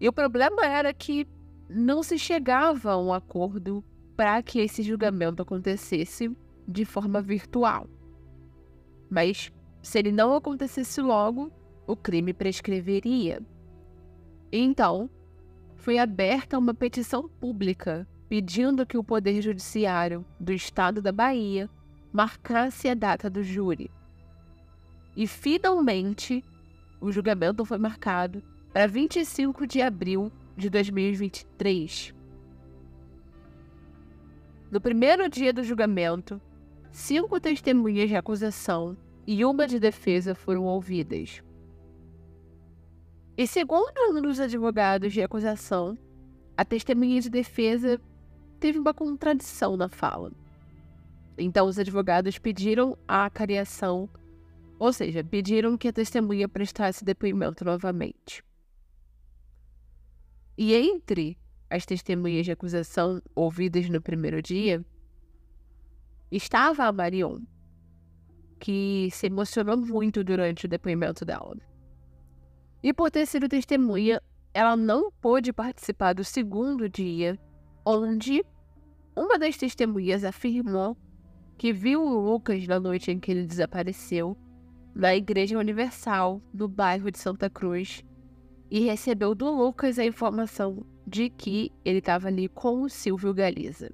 E 0.00 0.08
o 0.08 0.12
problema 0.12 0.66
era 0.66 0.92
que 0.92 1.26
não 1.70 2.02
se 2.02 2.18
chegava 2.18 2.90
a 2.90 3.00
um 3.00 3.12
acordo 3.12 3.84
para 4.16 4.42
que 4.42 4.58
esse 4.58 4.82
julgamento 4.82 5.40
acontecesse 5.40 6.36
de 6.66 6.84
forma 6.84 7.22
virtual. 7.22 7.88
Mas 9.08 9.52
se 9.80 9.98
ele 9.98 10.10
não 10.10 10.34
acontecesse 10.34 11.00
logo, 11.00 11.52
o 11.86 11.94
crime 11.94 12.32
prescreveria. 12.32 13.40
Então, 14.50 15.08
foi 15.76 15.98
aberta 15.98 16.58
uma 16.58 16.74
petição 16.74 17.28
pública 17.28 18.08
pedindo 18.28 18.86
que 18.86 18.98
o 18.98 19.04
Poder 19.04 19.40
Judiciário 19.40 20.24
do 20.40 20.52
Estado 20.52 21.00
da 21.00 21.12
Bahia 21.12 21.70
marcasse 22.12 22.88
a 22.88 22.94
data 22.94 23.30
do 23.30 23.42
júri. 23.42 23.90
E 25.16 25.26
finalmente, 25.26 26.42
o 27.00 27.10
julgamento 27.12 27.64
foi 27.64 27.78
marcado 27.78 28.42
para 28.72 28.86
25 28.86 29.66
de 29.66 29.82
abril 29.82 30.32
de 30.56 30.68
2023. 30.70 32.14
No 34.70 34.80
primeiro 34.80 35.28
dia 35.28 35.52
do 35.52 35.62
julgamento, 35.62 36.40
cinco 36.90 37.38
testemunhas 37.38 38.08
de 38.08 38.16
acusação 38.16 38.96
e 39.26 39.44
uma 39.44 39.66
de 39.66 39.78
defesa 39.78 40.34
foram 40.34 40.64
ouvidas. 40.64 41.42
E 43.36 43.46
segundo 43.46 43.92
um 44.10 44.20
dos 44.22 44.38
advogados 44.38 45.12
de 45.12 45.22
acusação, 45.22 45.98
a 46.56 46.64
testemunha 46.64 47.20
de 47.20 47.28
defesa 47.28 48.00
teve 48.60 48.78
uma 48.78 48.94
contradição 48.94 49.76
na 49.76 49.88
fala. 49.88 50.32
Então, 51.36 51.66
os 51.66 51.78
advogados 51.78 52.38
pediram 52.38 52.96
a 53.08 53.28
cariação, 53.28 54.08
ou 54.84 54.92
seja, 54.92 55.24
pediram 55.24 55.78
que 55.78 55.88
a 55.88 55.92
testemunha 55.94 56.46
prestasse 56.46 57.02
depoimento 57.02 57.64
novamente. 57.64 58.44
E 60.58 60.74
entre 60.74 61.38
as 61.70 61.86
testemunhas 61.86 62.44
de 62.44 62.52
acusação 62.52 63.22
ouvidas 63.34 63.88
no 63.88 63.98
primeiro 64.02 64.42
dia, 64.42 64.84
estava 66.30 66.84
a 66.84 66.92
Marion, 66.92 67.40
que 68.60 69.08
se 69.10 69.28
emocionou 69.28 69.78
muito 69.78 70.22
durante 70.22 70.66
o 70.66 70.68
depoimento 70.68 71.24
dela. 71.24 71.56
E 72.82 72.92
por 72.92 73.10
ter 73.10 73.24
sido 73.24 73.48
testemunha, 73.48 74.20
ela 74.52 74.76
não 74.76 75.10
pôde 75.10 75.50
participar 75.50 76.12
do 76.12 76.22
segundo 76.22 76.90
dia, 76.90 77.38
onde 77.86 78.44
uma 79.16 79.38
das 79.38 79.56
testemunhas 79.56 80.24
afirmou 80.24 80.94
que 81.56 81.72
viu 81.72 82.02
o 82.02 82.32
Lucas 82.32 82.66
na 82.66 82.78
noite 82.78 83.10
em 83.10 83.18
que 83.18 83.30
ele 83.30 83.46
desapareceu 83.46 84.36
na 84.94 85.14
Igreja 85.14 85.58
Universal, 85.58 86.40
no 86.52 86.68
bairro 86.68 87.10
de 87.10 87.18
Santa 87.18 87.50
Cruz, 87.50 88.04
e 88.70 88.80
recebeu 88.80 89.34
do 89.34 89.50
Lucas 89.50 89.98
a 89.98 90.04
informação 90.04 90.86
de 91.06 91.28
que 91.28 91.72
ele 91.84 91.98
estava 91.98 92.28
ali 92.28 92.48
com 92.48 92.82
o 92.82 92.88
Silvio 92.88 93.34
Galiza. 93.34 93.92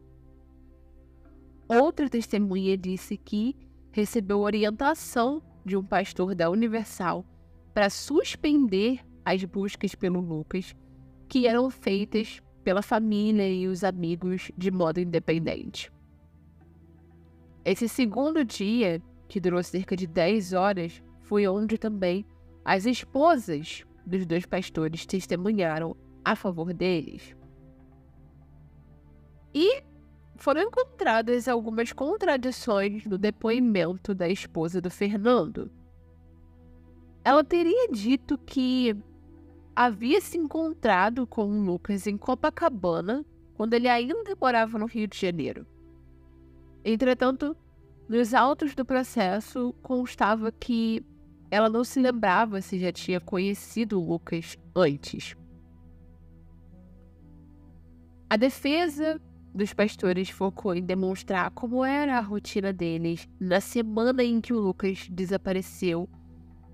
Outra 1.68 2.08
testemunha 2.08 2.76
disse 2.76 3.16
que 3.16 3.56
recebeu 3.92 4.40
orientação 4.40 5.42
de 5.64 5.76
um 5.76 5.84
pastor 5.84 6.34
da 6.34 6.50
Universal 6.50 7.24
para 7.72 7.88
suspender 7.88 9.00
as 9.24 9.44
buscas 9.44 9.94
pelo 9.94 10.20
Lucas, 10.20 10.74
que 11.28 11.46
eram 11.46 11.70
feitas 11.70 12.42
pela 12.64 12.82
família 12.82 13.48
e 13.48 13.66
os 13.66 13.84
amigos 13.84 14.50
de 14.56 14.70
modo 14.70 15.00
independente. 15.00 15.90
Esse 17.64 17.88
segundo 17.88 18.44
dia, 18.44 19.02
que 19.30 19.40
durou 19.40 19.62
cerca 19.62 19.96
de 19.96 20.06
10 20.08 20.52
horas, 20.52 21.02
foi 21.22 21.46
onde 21.46 21.78
também 21.78 22.26
as 22.64 22.84
esposas 22.84 23.86
dos 24.04 24.26
dois 24.26 24.44
pastores 24.44 25.06
testemunharam 25.06 25.96
a 26.24 26.34
favor 26.34 26.74
deles. 26.74 27.34
E 29.54 29.82
foram 30.36 30.62
encontradas 30.62 31.46
algumas 31.46 31.92
contradições 31.92 33.06
no 33.06 33.16
depoimento 33.16 34.12
da 34.14 34.28
esposa 34.28 34.80
do 34.80 34.90
Fernando, 34.90 35.70
ela 37.22 37.44
teria 37.44 37.88
dito 37.88 38.36
que 38.38 38.96
havia 39.76 40.20
se 40.20 40.38
encontrado 40.38 41.26
com 41.26 41.64
Lucas 41.64 42.06
em 42.06 42.16
Copacabana 42.16 43.24
quando 43.54 43.74
ele 43.74 43.88
ainda 43.88 44.34
morava 44.40 44.78
no 44.78 44.86
Rio 44.86 45.06
de 45.06 45.18
Janeiro. 45.18 45.66
Entretanto, 46.84 47.54
nos 48.10 48.34
autos 48.34 48.74
do 48.74 48.84
processo 48.84 49.72
constava 49.80 50.50
que 50.50 51.00
ela 51.48 51.70
não 51.70 51.84
se 51.84 52.00
lembrava 52.00 52.60
se 52.60 52.76
já 52.76 52.90
tinha 52.90 53.20
conhecido 53.20 54.00
Lucas 54.00 54.58
antes. 54.74 55.36
A 58.28 58.36
defesa 58.36 59.20
dos 59.54 59.72
pastores 59.72 60.28
focou 60.28 60.74
em 60.74 60.82
demonstrar 60.82 61.52
como 61.52 61.84
era 61.84 62.18
a 62.18 62.20
rotina 62.20 62.72
deles 62.72 63.28
na 63.38 63.60
semana 63.60 64.24
em 64.24 64.40
que 64.40 64.52
o 64.52 64.58
Lucas 64.58 65.06
desapareceu 65.08 66.08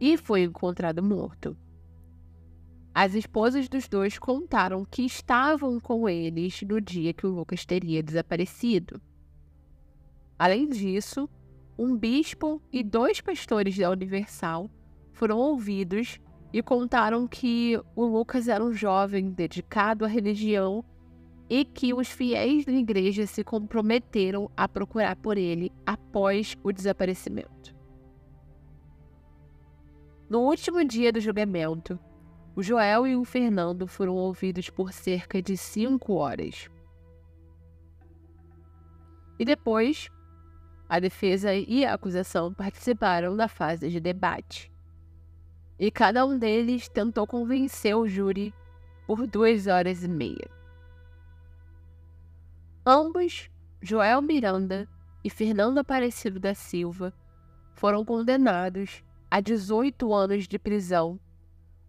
e 0.00 0.16
foi 0.16 0.43
encontrado 0.43 1.02
morto. 1.02 1.55
As 2.95 3.14
esposas 3.14 3.69
dos 3.69 3.87
dois 3.87 4.19
contaram 4.19 4.87
que 4.87 5.02
estavam 5.02 5.78
com 5.81 6.09
eles 6.09 6.62
no 6.62 6.81
dia 6.81 7.12
que 7.12 7.26
o 7.26 7.31
Lucas 7.31 7.66
teria 7.66 8.02
desaparecido. 8.02 8.99
Além 10.38 10.69
disso, 10.69 11.28
um 11.78 11.97
bispo 11.97 12.61
e 12.73 12.83
dois 12.83 13.21
pastores 13.21 13.76
da 13.76 13.90
Universal 13.90 14.71
foram 15.12 15.38
ouvidos 15.38 16.21
e 16.52 16.62
contaram 16.62 17.26
que 17.26 17.81
o 17.95 18.05
Lucas 18.05 18.49
era 18.49 18.62
um 18.62 18.73
jovem 18.73 19.31
dedicado 19.31 20.05
à 20.05 20.09
religião 20.09 20.85
e 21.49 21.64
que 21.64 21.95
os 21.95 22.09
fiéis 22.09 22.64
da 22.64 22.73
igreja 22.73 23.26
se 23.26 23.45
comprometeram 23.45 24.50
a 24.57 24.69
procurar 24.69 25.16
por 25.16 25.38
ele 25.38 25.73
após 25.87 26.57
o 26.62 26.73
desaparecimento. 26.73 27.75
No 30.28 30.40
último 30.40 30.85
dia 30.85 31.12
do 31.12 31.21
julgamento, 31.21 31.99
o 32.55 32.62
Joel 32.62 33.07
e 33.07 33.14
o 33.14 33.25
Fernando 33.25 33.87
foram 33.87 34.14
ouvidos 34.16 34.69
por 34.69 34.93
cerca 34.93 35.40
de 35.40 35.57
cinco 35.57 36.14
horas. 36.14 36.69
E 39.38 39.45
depois, 39.45 40.09
a 40.88 40.99
defesa 40.99 41.55
e 41.55 41.85
a 41.85 41.95
acusação 41.95 42.52
participaram 42.52 43.37
da 43.37 43.49
fase 43.49 43.88
de 43.88 44.00
debate. 44.00 44.71
E 45.78 45.90
cada 45.90 46.25
um 46.25 46.38
deles 46.38 46.88
tentou 46.88 47.26
convencer 47.26 47.95
o 47.95 48.07
júri 48.07 48.55
por 49.07 49.26
duas 49.26 49.66
horas 49.66 50.02
e 50.02 50.09
meia. 50.09 50.49
Ambos, 52.85 53.50
Joel 53.83 54.23
Miranda 54.23 54.88
e 55.23 55.28
Fernando 55.28 55.78
Aparecido 55.78 56.38
da 56.38 56.55
Silva, 56.55 57.12
foram 57.75 58.05
condenados 58.05 59.02
a 59.31 59.40
18 59.40 60.14
anos 60.14 60.47
de 60.47 60.59
prisão, 60.59 61.19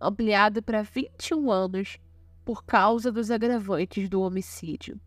ampliado 0.01 0.61
para 0.61 0.81
21 0.81 1.51
anos 1.51 1.99
por 2.43 2.65
causa 2.65 3.11
dos 3.11 3.29
agravantes 3.29 4.09
do 4.09 4.21
homicídio. 4.21 4.99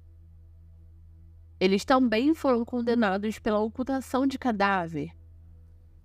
Eles 1.60 1.84
também 1.84 2.34
foram 2.34 2.64
condenados 2.64 3.38
pela 3.38 3.60
ocultação 3.60 4.26
de 4.26 4.38
cadáver. 4.38 5.14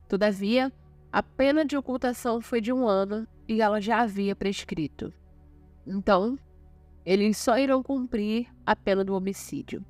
Todavia, 0.08 0.72
a 1.12 1.24
pena 1.24 1.64
de 1.64 1.78
ocultação 1.78 2.42
foi 2.42 2.60
de 2.60 2.74
um 2.74 2.86
ano 2.86 3.26
e 3.48 3.62
ela 3.62 3.80
já 3.80 4.02
havia 4.02 4.36
prescrito. 4.36 5.14
Então, 5.88 6.38
eles 7.06 7.38
só 7.38 7.58
irão 7.58 7.82
cumprir 7.82 8.54
a 8.66 8.76
pena 8.76 9.04
do 9.06 9.16
homicídio. 9.16 9.86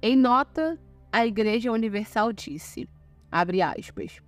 Em 0.00 0.16
nota, 0.16 0.80
a 1.12 1.26
Igreja 1.26 1.70
Universal 1.70 2.32
disse, 2.32 2.88
abre 3.30 3.60
aspas, 3.60 4.22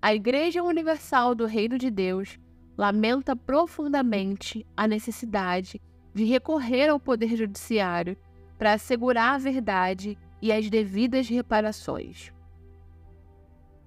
a 0.00 0.14
Igreja 0.14 0.62
Universal 0.62 1.34
do 1.34 1.44
Reino 1.44 1.76
de 1.76 1.90
Deus 1.90 2.38
lamenta 2.76 3.34
profundamente 3.34 4.64
a 4.76 4.86
necessidade 4.86 5.80
de 6.14 6.24
recorrer 6.24 6.88
ao 6.88 6.98
Poder 6.98 7.36
Judiciário 7.36 8.16
para 8.58 8.72
assegurar 8.72 9.34
a 9.34 9.38
verdade 9.38 10.18
e 10.42 10.52
as 10.52 10.68
devidas 10.68 11.28
reparações. 11.28 12.32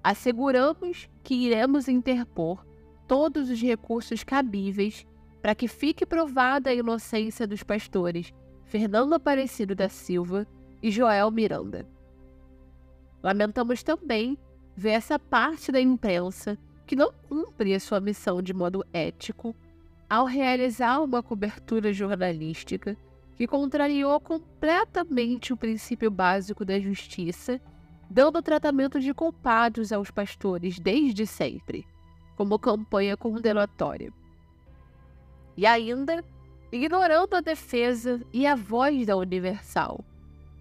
Asseguramos 0.03 1.09
que 1.23 1.35
iremos 1.35 1.87
interpor 1.87 2.65
todos 3.07 3.49
os 3.49 3.61
recursos 3.61 4.23
cabíveis 4.23 5.05
para 5.41 5.55
que 5.55 5.67
fique 5.67 6.05
provada 6.05 6.69
a 6.69 6.73
inocência 6.73 7.45
dos 7.45 7.63
pastores 7.63 8.33
Fernando 8.65 9.13
Aparecido 9.13 9.75
da 9.75 9.89
Silva 9.89 10.47
e 10.81 10.89
Joel 10.89 11.29
Miranda. 11.29 11.85
Lamentamos 13.21 13.83
também 13.83 14.37
ver 14.75 14.91
essa 14.91 15.19
parte 15.19 15.71
da 15.71 15.81
imprensa 15.81 16.57
que 16.87 16.95
não 16.95 17.13
cumpre 17.27 17.75
a 17.75 17.79
sua 17.79 17.99
missão 17.99 18.41
de 18.41 18.53
modo 18.53 18.83
ético 18.91 19.55
ao 20.11 20.25
realizar 20.25 21.01
uma 21.01 21.23
cobertura 21.23 21.93
jornalística 21.93 22.97
que 23.37 23.47
contrariou 23.47 24.19
completamente 24.19 25.53
o 25.53 25.57
princípio 25.57 26.11
básico 26.11 26.65
da 26.65 26.77
justiça, 26.77 27.61
dando 28.09 28.41
tratamento 28.41 28.99
de 28.99 29.13
culpados 29.13 29.93
aos 29.93 30.11
pastores 30.11 30.77
desde 30.77 31.25
sempre, 31.25 31.87
como 32.35 32.59
campanha 32.59 33.15
condenatória 33.15 34.11
e 35.55 35.65
ainda 35.65 36.25
ignorando 36.73 37.35
a 37.35 37.39
defesa 37.39 38.21
e 38.33 38.45
a 38.45 38.53
voz 38.53 39.05
da 39.05 39.15
Universal, 39.15 40.03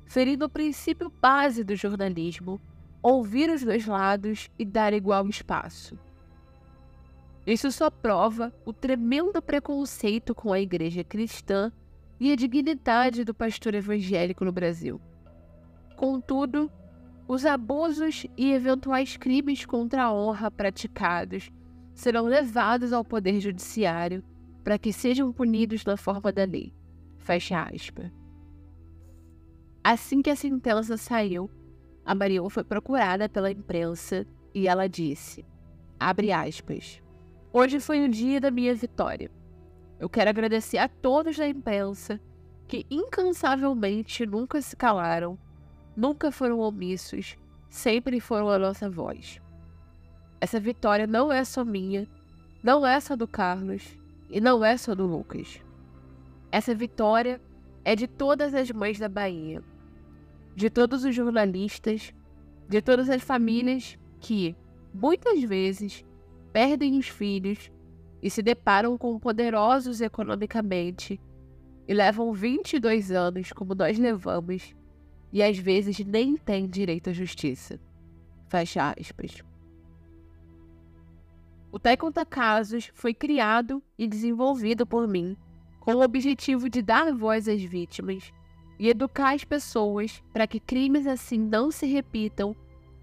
ferindo 0.06 0.44
o 0.44 0.48
princípio 0.48 1.12
base 1.20 1.64
do 1.64 1.74
jornalismo, 1.74 2.60
ouvir 3.02 3.50
os 3.50 3.64
dois 3.64 3.84
lados 3.84 4.48
e 4.56 4.64
dar 4.64 4.92
igual 4.92 5.26
espaço. 5.28 5.98
Isso 7.50 7.72
só 7.72 7.90
prova 7.90 8.54
o 8.64 8.72
tremendo 8.72 9.42
preconceito 9.42 10.36
com 10.36 10.52
a 10.52 10.60
igreja 10.60 11.02
cristã 11.02 11.72
e 12.20 12.30
a 12.30 12.36
dignidade 12.36 13.24
do 13.24 13.34
pastor 13.34 13.74
evangélico 13.74 14.44
no 14.44 14.52
Brasil. 14.52 15.00
Contudo, 15.96 16.70
os 17.26 17.44
abusos 17.44 18.24
e 18.36 18.52
eventuais 18.52 19.16
crimes 19.16 19.66
contra 19.66 20.04
a 20.04 20.12
honra 20.12 20.48
praticados 20.48 21.50
serão 21.92 22.26
levados 22.26 22.92
ao 22.92 23.04
Poder 23.04 23.40
Judiciário 23.40 24.22
para 24.62 24.78
que 24.78 24.92
sejam 24.92 25.32
punidos 25.32 25.84
na 25.84 25.96
forma 25.96 26.30
da 26.30 26.44
lei. 26.44 26.72
Fecha 27.18 27.64
aspas. 27.64 28.12
Assim 29.82 30.22
que 30.22 30.30
a 30.30 30.36
sentença 30.36 30.96
saiu, 30.96 31.50
a 32.04 32.14
Marion 32.14 32.48
foi 32.48 32.62
procurada 32.62 33.28
pela 33.28 33.50
imprensa 33.50 34.24
e 34.54 34.68
ela 34.68 34.88
disse, 34.88 35.44
abre 35.98 36.30
aspas, 36.30 37.02
Hoje 37.52 37.80
foi 37.80 38.04
o 38.04 38.08
dia 38.08 38.40
da 38.40 38.48
minha 38.48 38.72
vitória. 38.76 39.28
Eu 39.98 40.08
quero 40.08 40.30
agradecer 40.30 40.78
a 40.78 40.86
todos 40.86 41.36
da 41.36 41.48
imprensa 41.48 42.20
que 42.68 42.86
incansavelmente 42.88 44.24
nunca 44.24 44.62
se 44.62 44.76
calaram, 44.76 45.36
nunca 45.96 46.30
foram 46.30 46.60
omissos, 46.60 47.36
sempre 47.68 48.20
foram 48.20 48.48
a 48.50 48.56
nossa 48.56 48.88
voz. 48.88 49.40
Essa 50.40 50.60
vitória 50.60 51.08
não 51.08 51.32
é 51.32 51.42
só 51.42 51.64
minha, 51.64 52.06
não 52.62 52.86
é 52.86 53.00
só 53.00 53.16
do 53.16 53.26
Carlos, 53.26 53.98
e 54.30 54.40
não 54.40 54.64
é 54.64 54.76
só 54.76 54.94
do 54.94 55.04
Lucas. 55.04 55.60
Essa 56.52 56.72
vitória 56.72 57.40
é 57.84 57.96
de 57.96 58.06
todas 58.06 58.54
as 58.54 58.70
mães 58.70 58.96
da 58.96 59.08
Bahia, 59.08 59.60
de 60.54 60.70
todos 60.70 61.04
os 61.04 61.12
jornalistas, 61.12 62.14
de 62.68 62.80
todas 62.80 63.10
as 63.10 63.22
famílias 63.22 63.98
que, 64.20 64.54
muitas 64.94 65.42
vezes, 65.42 66.04
perdem 66.52 66.98
os 66.98 67.08
filhos 67.08 67.70
e 68.22 68.30
se 68.30 68.42
deparam 68.42 68.96
com 68.98 69.18
poderosos 69.18 70.00
economicamente 70.00 71.20
e 71.88 71.94
levam 71.94 72.32
22 72.32 73.10
anos, 73.10 73.52
como 73.52 73.74
nós 73.74 73.98
levamos, 73.98 74.74
e 75.32 75.42
às 75.42 75.58
vezes 75.58 75.98
nem 76.00 76.36
têm 76.36 76.68
direito 76.68 77.10
à 77.10 77.12
justiça. 77.12 77.80
Fecha 78.48 78.94
aspas. 78.98 79.42
O 81.72 81.78
Tai 81.78 81.96
Conta 81.96 82.24
Casos 82.26 82.90
foi 82.94 83.14
criado 83.14 83.82
e 83.96 84.06
desenvolvido 84.06 84.86
por 84.86 85.06
mim 85.06 85.36
com 85.78 85.94
o 85.94 86.02
objetivo 86.02 86.68
de 86.68 86.82
dar 86.82 87.12
voz 87.14 87.48
às 87.48 87.62
vítimas 87.62 88.32
e 88.78 88.88
educar 88.88 89.34
as 89.34 89.44
pessoas 89.44 90.22
para 90.32 90.46
que 90.46 90.58
crimes 90.60 91.06
assim 91.06 91.38
não 91.38 91.70
se 91.70 91.86
repitam 91.86 92.54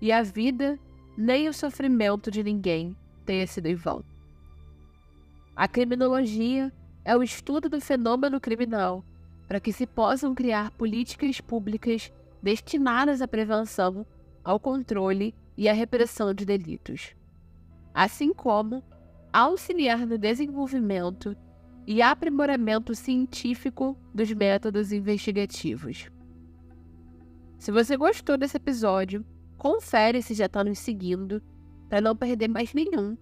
e 0.01 0.11
a 0.11 0.21
vida 0.21 0.77
nem 1.17 1.47
o 1.47 1.53
sofrimento 1.53 2.29
de 2.29 2.43
ninguém 2.43 2.95
tenha 3.27 3.45
sido 3.45 3.67
em 3.67 3.75
vão. 3.75 4.03
A 5.55 5.67
criminologia 5.67 6.73
é 7.05 7.15
o 7.15 7.21
estudo 7.21 7.69
do 7.69 7.79
fenômeno 7.79 8.39
criminal 8.41 9.05
para 9.47 9.59
que 9.59 9.71
se 9.71 9.85
possam 9.85 10.33
criar 10.33 10.71
políticas 10.71 11.39
públicas 11.39 12.11
destinadas 12.41 13.21
à 13.21 13.27
prevenção, 13.27 14.05
ao 14.43 14.59
controle 14.59 15.35
e 15.55 15.69
à 15.69 15.73
repressão 15.73 16.33
de 16.33 16.43
delitos 16.45 17.15
assim 17.97 18.31
como 18.31 18.83
auxiliar 19.33 20.05
no 20.05 20.19
desenvolvimento 20.19 21.35
e 21.87 21.99
aprimoramento 21.99 22.93
científico 22.93 23.97
dos 24.13 24.31
métodos 24.31 24.91
investigativos. 24.91 26.07
Se 27.57 27.71
você 27.71 27.97
gostou 27.97 28.37
desse 28.37 28.57
episódio, 28.57 29.25
confere 29.57 30.21
se 30.21 30.35
já 30.35 30.45
está 30.45 30.63
nos 30.63 30.77
seguindo 30.77 31.41
para 31.89 32.01
não 32.01 32.15
perder 32.15 32.47
mais 32.47 32.73
nenhum. 32.73 33.17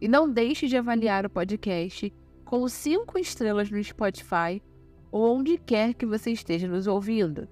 E 0.00 0.08
não 0.08 0.30
deixe 0.30 0.66
de 0.66 0.76
avaliar 0.76 1.24
o 1.24 1.30
podcast 1.30 2.12
com 2.44 2.68
cinco 2.68 3.18
estrelas 3.18 3.70
no 3.70 3.82
Spotify 3.82 4.62
ou 5.10 5.36
onde 5.36 5.56
quer 5.56 5.94
que 5.94 6.04
você 6.04 6.30
esteja 6.32 6.68
nos 6.68 6.86
ouvindo. 6.86 7.48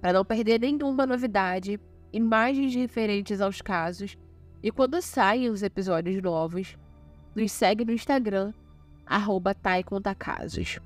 Para 0.00 0.12
não 0.12 0.24
perder 0.24 0.60
nenhuma 0.60 1.04
novidade, 1.04 1.80
imagens 2.12 2.74
referentes 2.74 3.40
aos 3.40 3.60
casos 3.60 4.16
e 4.62 4.70
quando 4.70 5.00
saem 5.02 5.48
os 5.48 5.62
episódios 5.62 6.20
novos, 6.22 6.76
nos 7.34 7.52
segue 7.52 7.84
no 7.84 7.92
Instagram, 7.92 8.52
arroba 9.06 9.54
TaiContaCasos. 9.54 10.78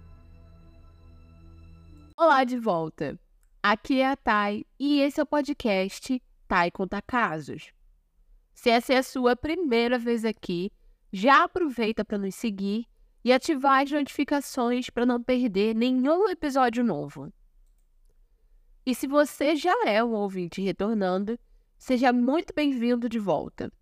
Olá 2.17 2.45
de 2.45 2.59
volta! 2.59 3.19
Aqui 3.63 4.01
é 4.01 4.11
a 4.11 4.17
Thay 4.17 4.67
e 4.79 5.01
esse 5.01 5.21
é 5.21 5.23
o 5.23 5.27
podcast 5.27 6.23
Thay 6.49 6.71
Conta 6.71 7.01
Casos. 7.01 7.73
Se 8.55 8.71
essa 8.71 8.93
é 8.93 8.99
a 8.99 9.03
sua 9.03 9.35
primeira 9.35 9.99
vez 9.99 10.25
aqui, 10.25 10.71
já 11.13 11.45
aproveita 11.45 12.05
para 12.05 12.19
nos 12.19 12.35
seguir 12.35 12.87
e 13.25 13.33
ativar 13.33 13.83
as 13.83 13.91
notificações 13.91 14.91
para 14.91 15.07
não 15.07 15.23
perder 15.23 15.75
nenhum 15.75 16.29
episódio 16.29 16.83
novo. 16.83 17.33
E 18.85 18.95
se 18.95 19.07
você 19.07 19.55
já 19.55 19.85
é 19.87 20.03
um 20.03 20.13
ouvinte 20.13 20.61
retornando, 20.61 21.39
seja 21.79 22.13
muito 22.13 22.53
bem-vindo 22.55 23.09
de 23.09 23.19
volta. 23.19 23.73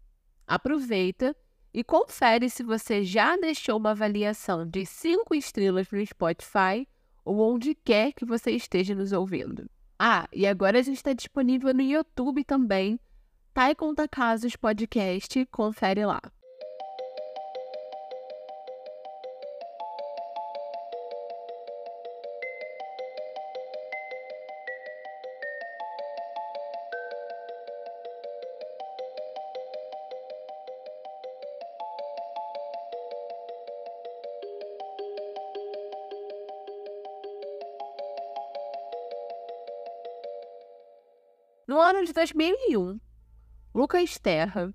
Aproveita 0.46 1.34
e 1.72 1.82
confere 1.82 2.50
se 2.50 2.62
você 2.62 3.02
já 3.04 3.36
deixou 3.36 3.78
uma 3.78 3.92
avaliação 3.92 4.66
de 4.66 4.84
5 4.84 5.34
estrelas 5.34 5.90
no 5.90 6.04
Spotify 6.04 6.86
ou 7.24 7.38
onde 7.40 7.74
quer 7.74 8.12
que 8.12 8.24
você 8.24 8.50
esteja 8.50 8.94
nos 8.94 9.12
ouvindo. 9.12 9.70
Ah, 9.98 10.28
e 10.32 10.46
agora 10.46 10.78
a 10.78 10.82
gente 10.82 10.96
está 10.96 11.12
disponível 11.12 11.72
no 11.72 11.82
YouTube 11.82 12.44
também. 12.44 12.98
E 13.54 13.74
Conta 13.74 14.08
Casos 14.08 14.56
Podcast, 14.56 15.44
confere 15.46 16.06
lá. 16.06 16.20
No 41.66 41.78
ano 41.80 42.04
de 42.04 42.12
2001, 42.12 42.98
Lucas 43.80 44.18
Terra, 44.18 44.74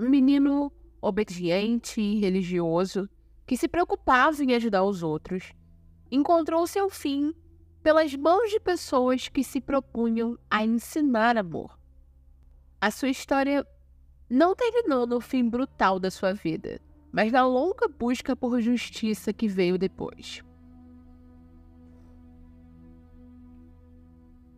um 0.00 0.08
menino 0.08 0.72
obediente 0.98 2.00
e 2.00 2.18
religioso 2.18 3.06
que 3.46 3.54
se 3.54 3.68
preocupava 3.68 4.42
em 4.42 4.54
ajudar 4.54 4.82
os 4.82 5.02
outros, 5.02 5.52
encontrou 6.10 6.66
seu 6.66 6.88
fim 6.88 7.34
pelas 7.82 8.14
mãos 8.14 8.48
de 8.48 8.58
pessoas 8.58 9.28
que 9.28 9.44
se 9.44 9.60
propunham 9.60 10.38
a 10.50 10.64
ensinar 10.64 11.36
amor. 11.36 11.78
A 12.80 12.90
sua 12.90 13.10
história 13.10 13.62
não 14.26 14.56
terminou 14.56 15.06
no 15.06 15.20
fim 15.20 15.46
brutal 15.46 16.00
da 16.00 16.10
sua 16.10 16.32
vida, 16.32 16.80
mas 17.12 17.30
na 17.30 17.46
longa 17.46 17.86
busca 17.88 18.34
por 18.34 18.58
justiça 18.62 19.34
que 19.34 19.46
veio 19.46 19.76
depois. 19.76 20.42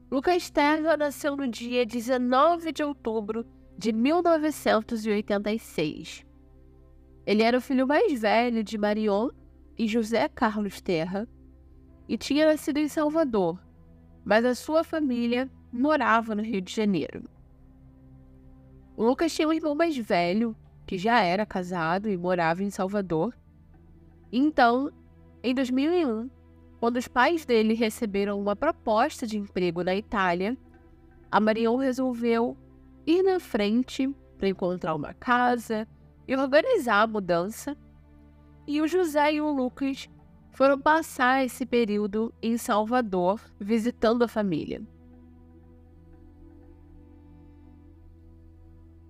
Lucas 0.08 0.48
Terra 0.50 0.96
nasceu 0.96 1.34
no 1.34 1.48
dia 1.48 1.84
19 1.84 2.70
de 2.70 2.84
outubro 2.84 3.44
de 3.78 3.92
1986. 3.92 6.26
Ele 7.24 7.42
era 7.44 7.56
o 7.56 7.60
filho 7.60 7.86
mais 7.86 8.20
velho 8.20 8.64
de 8.64 8.76
Marion 8.76 9.28
e 9.78 9.86
José 9.86 10.28
Carlos 10.28 10.80
Terra 10.80 11.28
e 12.08 12.18
tinha 12.18 12.46
nascido 12.46 12.78
em 12.78 12.88
Salvador, 12.88 13.62
mas 14.24 14.44
a 14.44 14.56
sua 14.56 14.82
família 14.82 15.48
morava 15.72 16.34
no 16.34 16.42
Rio 16.42 16.60
de 16.60 16.74
Janeiro. 16.74 17.22
O 18.96 19.04
Lucas 19.04 19.32
tinha 19.32 19.46
um 19.46 19.52
irmão 19.52 19.76
mais 19.76 19.96
velho, 19.96 20.56
que 20.84 20.98
já 20.98 21.20
era 21.20 21.46
casado 21.46 22.08
e 22.08 22.16
morava 22.16 22.64
em 22.64 22.70
Salvador. 22.70 23.32
Então, 24.32 24.90
em 25.40 25.54
2001, 25.54 26.28
quando 26.80 26.96
os 26.96 27.06
pais 27.06 27.44
dele 27.44 27.74
receberam 27.74 28.40
uma 28.40 28.56
proposta 28.56 29.24
de 29.24 29.38
emprego 29.38 29.84
na 29.84 29.94
Itália, 29.94 30.58
a 31.30 31.38
Marion 31.38 31.76
resolveu 31.76 32.56
ir 33.08 33.22
na 33.22 33.40
frente 33.40 34.06
para 34.36 34.50
encontrar 34.50 34.94
uma 34.94 35.14
casa 35.14 35.88
e 36.26 36.36
organizar 36.36 37.02
a 37.02 37.06
mudança. 37.06 37.74
E 38.66 38.82
o 38.82 38.86
José 38.86 39.32
e 39.32 39.40
o 39.40 39.50
Lucas 39.50 40.10
foram 40.52 40.78
passar 40.78 41.42
esse 41.42 41.64
período 41.64 42.34
em 42.42 42.58
Salvador, 42.58 43.40
visitando 43.58 44.24
a 44.24 44.28
família. 44.28 44.82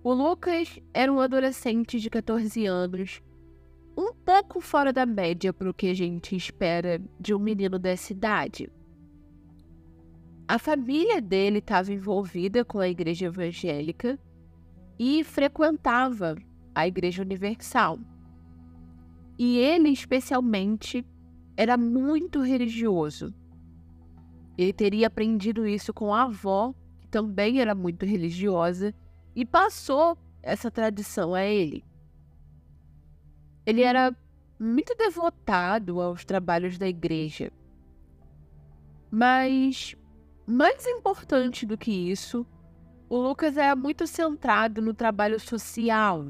O 0.01 0.13
Lucas 0.13 0.79
era 0.93 1.11
um 1.11 1.19
adolescente 1.19 1.99
de 1.99 2.09
14 2.09 2.65
anos 2.65 3.21
um 3.97 4.13
pouco 4.13 4.61
fora 4.61 4.93
da 4.93 5.05
média 5.05 5.51
para 5.51 5.69
o 5.69 5.73
que 5.73 5.87
a 5.87 5.93
gente 5.93 6.37
espera 6.37 7.01
de 7.19 7.33
um 7.33 7.39
menino 7.39 7.77
dessa 7.77 8.13
idade. 8.13 8.71
A 10.49 10.57
família 10.57 11.21
dele 11.21 11.59
estava 11.59 11.93
envolvida 11.93 12.65
com 12.65 12.79
a 12.79 12.89
igreja 12.89 13.27
evangélica 13.27 14.17
e 14.97 15.23
frequentava 15.23 16.35
a 16.73 16.87
igreja 16.87 17.21
universal. 17.21 17.99
E 19.37 19.59
ele, 19.59 19.89
especialmente, 19.89 21.05
era 21.55 21.77
muito 21.77 22.41
religioso. 22.41 23.31
Ele 24.57 24.73
teria 24.73 25.05
aprendido 25.05 25.67
isso 25.67 25.93
com 25.93 26.11
a 26.11 26.23
avó, 26.23 26.73
que 26.99 27.07
também 27.07 27.61
era 27.61 27.75
muito 27.75 28.03
religiosa, 28.03 28.91
e 29.35 29.45
passou 29.45 30.17
essa 30.41 30.71
tradição 30.71 31.35
a 31.35 31.45
ele. 31.45 31.85
Ele 33.67 33.83
era 33.83 34.17
muito 34.59 34.95
devotado 34.95 36.01
aos 36.01 36.25
trabalhos 36.25 36.79
da 36.79 36.87
igreja. 36.87 37.51
Mas, 39.11 39.95
mais 40.49 40.85
importante 40.87 41.63
do 41.63 41.77
que 41.77 41.91
isso, 41.91 42.45
o 43.07 43.17
Lucas 43.17 43.55
era 43.55 43.75
muito 43.75 44.07
centrado 44.07 44.81
no 44.81 44.95
trabalho 44.95 45.39
social, 45.39 46.27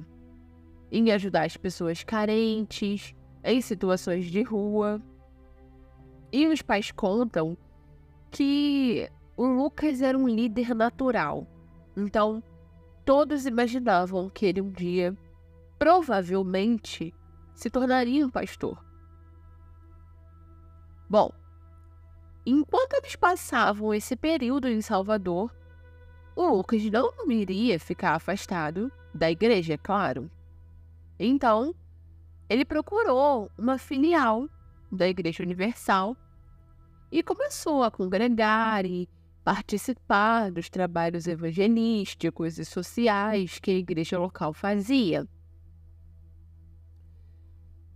em 0.91 1.12
ajudar 1.12 1.45
as 1.45 1.55
pessoas 1.55 2.03
carentes, 2.03 3.15
em 3.41 3.62
situações 3.62 4.25
de 4.25 4.43
rua. 4.43 5.01
E 6.34 6.47
os 6.47 6.62
pais 6.62 6.91
contam 6.91 7.58
que 8.29 9.10
o 9.38 9.45
Lucas 9.45 10.01
era 10.01 10.17
um 10.17 10.27
líder 10.27 10.75
natural. 10.75 11.47
Então, 11.95 12.43
todos 13.05 13.45
imaginavam 13.45 14.29
que 14.29 14.45
ele 14.45 14.62
um 14.62 14.69
dia, 14.69 15.17
provavelmente, 15.77 17.13
se 17.55 17.69
tornaria 17.69 18.25
um 18.25 18.29
pastor. 18.29 18.84
Bom, 21.10 21.32
enquanto 22.49 22.93
eles 22.93 23.15
passavam 23.15 23.93
esse 23.93 24.15
período 24.15 24.67
em 24.67 24.81
Salvador, 24.81 25.53
o 26.35 26.47
Lucas 26.47 26.83
não 26.85 27.12
iria 27.29 27.79
ficar 27.79 28.15
afastado 28.15 28.91
da 29.13 29.29
igreja, 29.29 29.73
é 29.73 29.77
claro. 29.77 30.29
Então, 31.19 31.75
ele 32.49 32.63
procurou 32.63 33.51
uma 33.57 33.77
filial 33.77 34.49
da 34.91 35.07
Igreja 35.07 35.43
Universal 35.43 36.15
e 37.12 37.21
começou 37.21 37.83
a 37.83 37.91
congregar 37.91 38.85
e 38.85 39.07
participar 39.43 40.51
dos 40.51 40.69
trabalhos 40.69 41.27
evangelísticos 41.27 42.57
e 42.57 42.65
sociais 42.65 43.59
que 43.59 43.71
a 43.71 43.75
igreja 43.75 44.17
local 44.17 44.53
fazia. 44.53 45.27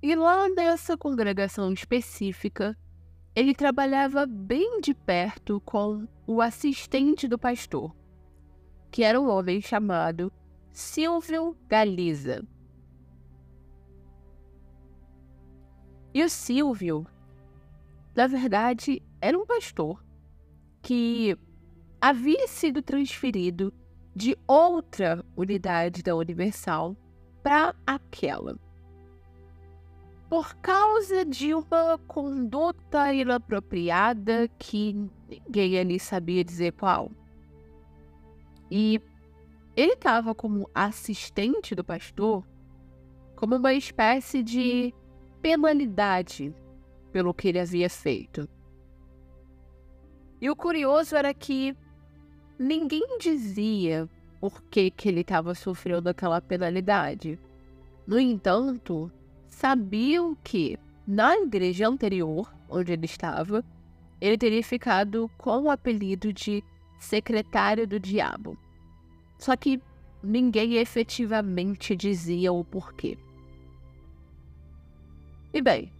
E 0.02 0.16
lá 0.16 0.50
nessa 0.50 0.98
congregação 0.98 1.72
específica, 1.72 2.78
ele 3.36 3.54
trabalhava 3.54 4.26
bem 4.26 4.80
de 4.80 4.93
perto 4.93 5.60
com 5.62 6.08
o 6.28 6.41
assistente 6.41 7.28
do 7.28 7.38
pastor, 7.38 7.96
que 8.91 9.04
era 9.04 9.19
um 9.19 9.28
homem 9.28 9.60
chamado 9.60 10.32
Silvio 10.72 11.58
Galiza. 11.67 12.46
E 16.13 16.24
o 16.24 16.30
Silvio, 16.30 17.08
na 18.15 18.28
verdade, 18.28 19.02
era 19.19 19.38
um 19.38 19.46
pastor 19.46 20.04
que 20.84 21.36
havia 22.00 22.48
sido 22.48 22.84
transferido 22.84 23.74
de 24.15 24.38
outra 24.46 25.26
unidade 25.36 26.04
da 26.04 26.15
Universal 26.15 26.96
para 27.41 27.74
aquela 27.88 28.60
por 30.34 30.56
causa 30.56 31.24
de 31.24 31.54
uma 31.54 31.96
conduta 32.08 33.13
inapropriada 33.13 34.50
que 34.58 35.08
ninguém 35.30 35.78
ali 35.78 36.00
sabia 36.00 36.43
dizer 36.43 36.72
qual. 36.72 37.12
E 38.72 39.00
ele 39.76 39.93
estava 39.93 40.34
como 40.34 40.67
assistente 40.74 41.76
do 41.76 41.84
pastor 41.84 42.43
como 43.36 43.58
uma 43.58 43.76
espécie 43.76 44.41
de 44.41 44.91
penalidade 45.39 46.52
pelo 47.12 47.32
que 47.32 47.50
ele 47.50 47.60
havia 47.60 47.88
feito. 47.88 48.50
E 50.41 50.50
o 50.50 50.56
curioso 50.56 51.15
era 51.15 51.32
que 51.32 51.78
ninguém 52.58 53.19
dizia 53.19 54.10
por 54.41 54.63
que, 54.63 54.89
que 54.89 55.10
ele 55.10 55.22
estava 55.22 55.54
sofrendo 55.54 56.10
aquela 56.10 56.41
penalidade. 56.41 57.38
No 58.08 58.19
entanto, 58.19 59.12
sabiam 59.54 60.36
que 60.44 60.78
na 61.08 61.38
igreja 61.38 61.88
anterior, 61.88 62.52
onde 62.68 62.92
ele 62.92 63.06
estava, 63.06 63.63
ele 64.20 64.38
teria 64.38 64.63
ficado 64.63 65.30
com 65.38 65.63
o 65.63 65.70
apelido 65.70 66.34
de 66.34 66.63
secretário 67.00 67.88
do 67.88 68.00
diabo. 68.00 68.58
Só 69.38 69.56
que 69.56 69.82
ninguém 70.24 70.76
efetivamente 70.76 71.96
dizia 71.96 72.52
o 72.52 72.63
porquê. 72.63 73.18
E 75.54 75.62
bem, 75.62 75.92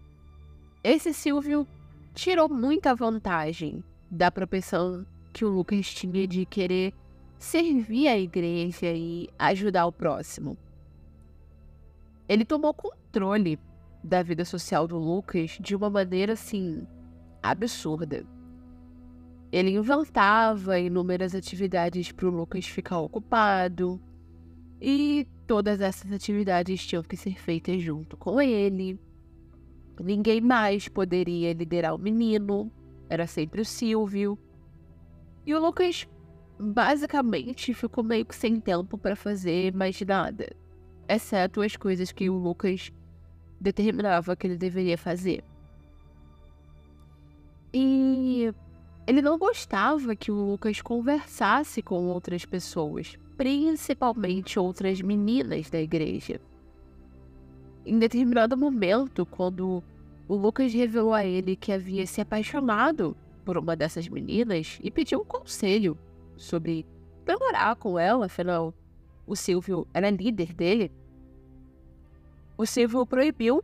esse 0.84 1.14
Silvio 1.14 1.68
tirou 2.14 2.50
muita 2.50 2.96
vantagem 2.96 3.84
da 4.10 4.32
propensão 4.32 5.06
que 5.32 5.46
o 5.46 5.50
Lucas 5.50 5.94
tinha 5.94 6.28
de 6.28 6.46
querer 6.46 6.94
servir 7.38 8.08
a 8.08 8.18
igreja 8.18 8.92
e 8.94 9.30
ajudar 9.38 9.86
o 9.86 9.92
próximo. 9.92 10.58
Ele 12.28 12.46
tomou 12.46 12.74
controle 12.74 13.60
da 14.04 14.24
vida 14.24 14.46
social 14.46 14.88
do 14.88 14.98
Lucas 14.98 15.58
de 15.60 15.76
uma 15.76 15.90
maneira 15.90 16.34
assim 16.34 16.86
absurda. 17.42 18.26
Ele 19.52 19.72
inventava 19.72 20.80
inúmeras 20.80 21.36
atividades 21.36 22.12
para 22.12 22.28
o 22.28 22.32
Lucas 22.32 22.66
ficar 22.66 23.00
ocupado, 23.00 24.02
e 24.82 25.28
todas 25.48 25.80
essas 25.80 26.12
atividades 26.12 26.86
tinham 26.86 27.04
que 27.04 27.16
ser 27.16 27.40
feitas 27.40 27.82
junto 27.82 28.18
com 28.18 28.42
ele. 28.42 29.00
Ninguém 30.00 30.42
mais 30.42 30.88
poderia 30.88 31.54
liderar 31.54 31.96
o 31.96 32.00
menino, 32.00 32.72
era 33.10 33.28
sempre 33.28 33.62
o 33.62 33.66
Silvio. 33.66 34.38
E 35.46 35.54
o 35.54 35.60
Lucas 35.60 36.08
basicamente 36.60 37.74
ficou 37.74 38.04
meio 38.04 38.26
que 38.26 38.36
sem 38.36 38.60
tempo 38.60 38.98
para 38.98 39.16
fazer 39.16 39.74
mais 39.74 40.02
nada, 40.02 40.54
exceto 41.08 41.62
as 41.62 41.76
coisas 41.76 42.12
que 42.12 42.30
o 42.30 42.38
Lucas 42.38 42.92
determinava 43.60 44.36
que 44.36 44.48
ele 44.48 44.58
deveria 44.58 44.98
fazer. 44.98 45.44
E 47.74 48.54
ele 49.08 49.22
não 49.22 49.38
gostava 49.38 50.16
que 50.16 50.32
o 50.32 50.36
Lucas 50.36 50.82
conversasse 50.82 51.82
com 51.82 52.06
outras 52.08 52.46
pessoas, 52.46 53.18
principalmente 53.36 54.60
outras 54.60 55.02
meninas 55.02 55.70
da 55.70 55.82
igreja. 55.82 56.40
Em 57.86 57.98
determinado 58.00 58.56
momento, 58.56 59.26
quando 59.26 59.84
o 60.28 60.36
Lucas 60.36 60.74
revelou 60.74 61.14
a 61.14 61.26
ele 61.26 61.56
que 61.56 61.72
havia 61.72 62.06
se 62.06 62.22
apaixonado 62.22 63.16
por 63.44 63.58
uma 63.58 63.76
dessas 63.76 64.08
meninas 64.08 64.80
e 64.82 64.90
pediu 64.90 65.22
um 65.22 65.26
conselho 65.26 65.98
sobre 66.38 66.86
namorar 67.26 67.76
com 67.76 68.00
ela, 68.00 68.28
afinal, 68.28 68.74
o 69.26 69.36
Silvio 69.36 69.88
era 69.94 70.10
líder 70.10 70.54
dele, 70.54 70.92
o 72.58 72.66
Silvio 72.66 73.06
proibiu 73.06 73.64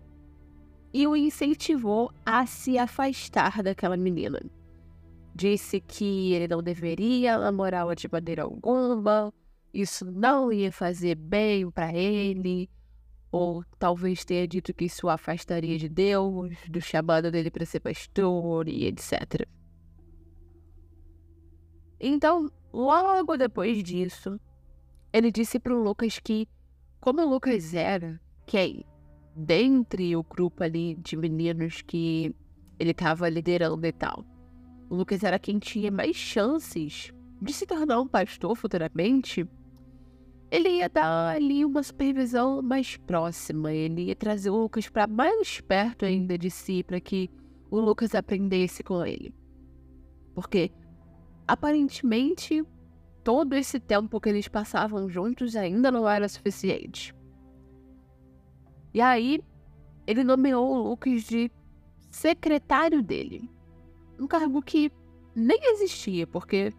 e 0.92 1.06
o 1.06 1.16
incentivou 1.16 2.12
a 2.26 2.46
se 2.46 2.78
afastar 2.78 3.62
daquela 3.62 3.96
menina. 3.96 4.40
Disse 5.36 5.80
que 5.80 6.34
ele 6.34 6.48
não 6.48 6.62
deveria 6.62 7.38
namorá-la 7.38 7.94
de 7.94 8.10
maneira 8.12 8.44
alguma, 8.44 9.32
isso 9.74 10.04
não 10.06 10.52
ia 10.52 10.72
fazer 10.72 11.16
bem 11.16 11.70
para 11.70 11.94
ele, 11.94 12.70
ou 13.32 13.64
talvez 13.78 14.26
tenha 14.26 14.48
dito 14.48 14.74
que 14.74 14.86
isso 14.86 15.06
o 15.06 15.10
afastaria 15.10 15.78
de 15.78 15.88
Deus, 15.88 16.56
do 16.68 16.82
chamado 16.82 17.30
dele 17.30 17.52
para 17.52 17.66
ser 17.66 17.80
pastor 17.80 18.68
e 18.68 18.86
etc. 18.86 19.48
Então, 22.00 22.50
logo 22.74 23.38
depois 23.38 23.84
disso, 23.84 24.40
ele 25.12 25.32
disse 25.32 25.60
para 25.60 25.76
o 25.76 25.84
Lucas 25.84 26.20
que, 26.20 26.48
como 27.00 27.22
o 27.22 27.30
Lucas 27.30 27.74
era 27.74 28.20
quem, 28.46 28.86
dentre 29.36 30.16
o 30.16 30.24
grupo 30.24 30.64
ali 30.64 30.96
de 30.96 31.16
meninos 31.16 31.82
que 31.82 32.36
ele 32.78 32.92
estava 32.92 33.30
liderando 33.30 33.86
e 33.86 33.92
tal, 33.92 34.26
o 34.90 34.96
Lucas 34.96 35.24
era 35.24 35.40
quem 35.40 35.60
tinha 35.60 35.92
mais 35.92 36.16
chances 36.16 37.14
de 37.42 37.54
se 37.54 37.66
tornar 37.66 38.00
um 38.02 38.08
pastor 38.08 38.56
futuramente 38.56 39.48
ele 40.52 40.70
ia 40.78 40.90
dar 40.90 41.36
ali 41.36 41.64
uma 41.64 41.84
supervisão 41.84 42.62
mais 42.62 42.98
próxima, 42.98 43.72
ele 43.72 44.06
ia 44.06 44.16
trazer 44.16 44.50
o 44.50 44.58
Lucas 44.58 44.90
para 44.90 45.06
mais 45.06 45.62
perto 45.62 46.06
ainda 46.06 46.38
de 46.38 46.50
si, 46.50 46.84
para 46.84 47.00
que 47.00 47.30
o 47.70 47.80
Lucas 47.80 48.16
aprendesse 48.16 48.84
com 48.84 49.06
ele. 49.06 49.34
Porque 50.34 50.72
aparentemente 51.48 52.64
todo 53.24 53.56
esse 53.56 53.80
tempo 53.80 54.20
que 54.20 54.30
eles 54.30 54.48
passavam 54.48 55.10
juntos 55.10 55.56
ainda 55.56 55.92
não 55.92 56.08
era 56.08 56.28
suficiente. 56.28 57.16
E 58.94 59.02
aí 59.02 59.44
ele 60.08 60.24
nomeou 60.24 60.72
o 60.72 60.90
Lucas 60.90 61.24
de 61.24 61.52
secretário 62.10 63.04
dele. 63.04 63.50
Um 64.20 64.28
cargo 64.28 64.62
que 64.62 64.92
nem 65.36 65.60
existia, 65.74 66.26
porque 66.26 66.74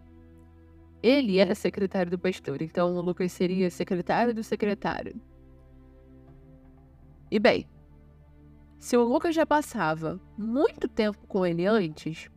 ele 1.01 1.37
era 1.37 1.55
secretário 1.55 2.11
do 2.11 2.19
pastor, 2.19 2.61
então 2.61 2.95
o 2.95 3.01
Lucas 3.01 3.31
seria 3.31 3.69
secretário 3.69 4.33
do 4.33 4.43
secretário. 4.43 5.19
E 7.31 7.39
bem, 7.39 7.67
se 8.77 8.97
o 8.97 9.03
Lucas 9.03 9.33
já 9.33 9.45
passava 9.45 10.19
muito 10.37 10.87
tempo 10.87 11.25
com 11.27 11.45
ele 11.45 11.65
antes, 11.65 12.29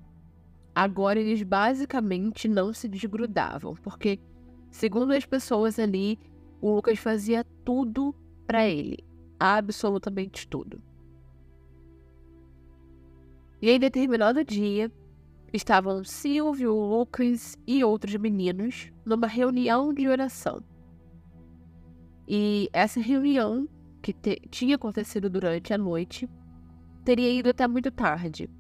agora 0.75 1.21
eles 1.21 1.43
basicamente 1.43 2.49
não 2.49 2.73
se 2.73 2.89
desgrudavam, 2.89 3.75
porque, 3.77 4.19
segundo 4.71 5.13
as 5.13 5.25
pessoas 5.25 5.79
ali, 5.79 6.19
o 6.61 6.75
Lucas 6.75 6.99
fazia 6.99 7.45
tudo 7.65 8.15
para 8.47 8.67
ele, 8.67 8.99
absolutamente 9.39 10.49
tudo. 10.49 10.83
E 13.63 13.71
em 13.71 13.79
determinado 13.79 14.45
dia, 14.45 14.91
estavam 15.53 16.03
Silvio, 16.03 16.75
Lucas 16.75 17.57
e 17.67 17.85
outros 17.85 18.17
meninos 18.17 18.93
numa 19.05 19.27
reunião 19.27 19.95
de 19.95 20.09
oração. 20.09 20.63
E 22.27 22.69
essa 22.73 23.01
reunião, 23.01 23.69
que 24.03 24.13
tinha 24.51 24.77
acontecido 24.77 25.31
durante 25.31 25.73
a 25.73 25.79
noite, 25.79 26.29
teria 27.05 27.31
ido 27.31 27.51
até 27.51 27.67
muito 27.69 27.91
tarde. 27.91 28.51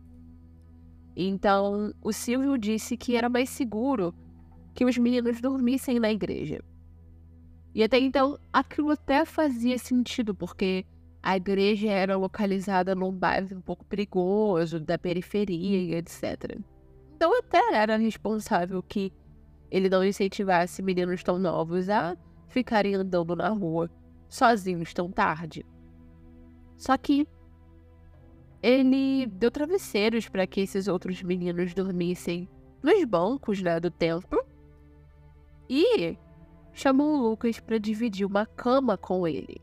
Então, 1.16 1.92
o 2.02 2.12
Silvio 2.12 2.58
disse 2.58 2.96
que 2.96 3.16
era 3.16 3.28
mais 3.28 3.48
seguro 3.48 4.14
que 4.74 4.84
os 4.84 4.98
meninos 4.98 5.40
dormissem 5.40 6.00
na 6.00 6.10
igreja. 6.10 6.60
E 7.74 7.82
até 7.82 7.98
então, 7.98 8.38
aquilo 8.52 8.90
até 8.90 9.24
fazia 9.24 9.78
sentido, 9.78 10.34
porque 10.34 10.84
a 11.22 11.36
igreja 11.36 11.90
era 11.90 12.16
localizada 12.16 12.94
num 12.94 13.10
bairro 13.10 13.56
um 13.56 13.60
pouco 13.60 13.84
perigoso, 13.84 14.78
da 14.78 14.98
periferia 14.98 15.78
e 15.78 15.94
etc. 15.94 16.60
Então 17.16 17.38
até 17.38 17.74
era 17.74 17.96
responsável 17.96 18.82
que 18.82 19.10
ele 19.70 19.88
não 19.88 20.04
incentivasse 20.04 20.82
meninos 20.82 21.22
tão 21.22 21.38
novos 21.38 21.88
a 21.88 22.16
ficarem 22.48 22.94
andando 22.94 23.34
na 23.34 23.48
rua 23.48 23.90
sozinhos 24.28 24.92
tão 24.92 25.10
tarde. 25.10 25.64
Só 26.76 26.96
que 26.98 27.26
ele 28.64 29.26
deu 29.26 29.50
travesseiros 29.50 30.26
para 30.26 30.46
que 30.46 30.62
esses 30.62 30.88
outros 30.88 31.22
meninos 31.22 31.74
dormissem 31.74 32.48
nos 32.82 33.04
bancos 33.04 33.60
né, 33.60 33.78
do 33.78 33.90
templo 33.90 34.42
e 35.68 36.16
chamou 36.72 37.14
o 37.14 37.28
Lucas 37.28 37.60
para 37.60 37.76
dividir 37.76 38.26
uma 38.26 38.46
cama 38.46 38.96
com 38.96 39.28
ele. 39.28 39.60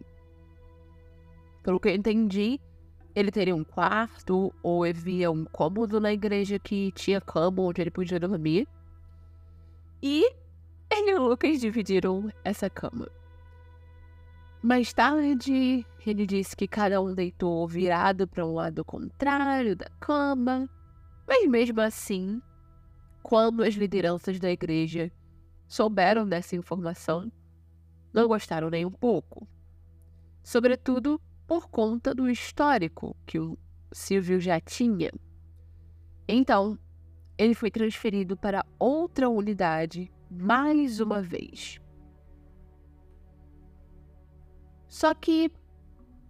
Pelo 1.64 1.80
que 1.80 1.90
eu 1.90 1.96
entendi, 1.96 2.60
ele 3.16 3.32
teria 3.32 3.56
um 3.56 3.64
quarto 3.64 4.54
ou 4.62 4.84
havia 4.84 5.32
um 5.32 5.46
cômodo 5.46 6.00
na 6.00 6.14
igreja 6.14 6.60
que 6.60 6.92
tinha 6.92 7.20
cama 7.20 7.64
onde 7.64 7.82
ele 7.82 7.90
podia 7.90 8.20
dormir. 8.20 8.68
E 10.00 10.32
ele 10.92 11.10
e 11.10 11.16
o 11.16 11.24
Lucas 11.24 11.60
dividiram 11.60 12.32
essa 12.44 12.70
cama. 12.70 13.10
Mais 14.63 14.93
tarde, 14.93 15.84
ele 16.06 16.28
disse 16.28 16.56
que 16.56 16.67
cada 16.67 17.02
um 17.02 17.15
deitou 17.15 17.67
virado 17.67 18.28
para 18.28 18.45
um 18.45 18.54
lado 18.54 18.86
contrário 18.86 19.76
da 19.76 19.89
cama. 20.00 20.69
Mas 21.28 21.50
mesmo 21.50 21.82
assim, 21.82 22.39
quando 23.24 23.63
as 23.63 23.74
lideranças 23.74 24.39
da 24.39 24.52
igreja 24.52 25.12
souberam 25.67 26.28
dessa 26.28 26.56
informação, 26.56 27.32
não 28.13 28.28
gostaram 28.28 28.69
nem 28.69 28.86
um 28.86 28.91
pouco. 28.91 29.47
Sobretudo 30.43 31.19
por 31.47 31.67
conta 31.67 32.13
do 32.13 32.30
histórico 32.30 33.17
que 33.26 33.39
o 33.39 33.58
Silvio 33.91 34.39
já 34.39 34.60
tinha. 34.60 35.12
Então, 36.28 36.78
ele 37.36 37.56
foi 37.56 37.71
transferido 37.71 38.38
para 38.38 38.63
outra 38.78 39.28
unidade 39.28 40.12
mais 40.30 41.00
uma 41.00 41.19
vez. 41.19 41.81
Só 44.92 45.14
que 45.14 45.50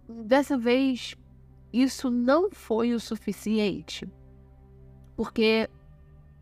dessa 0.08 0.56
vez 0.56 1.16
isso 1.72 2.08
não 2.12 2.48
foi 2.48 2.94
o 2.94 3.00
suficiente, 3.00 4.08
porque 5.16 5.68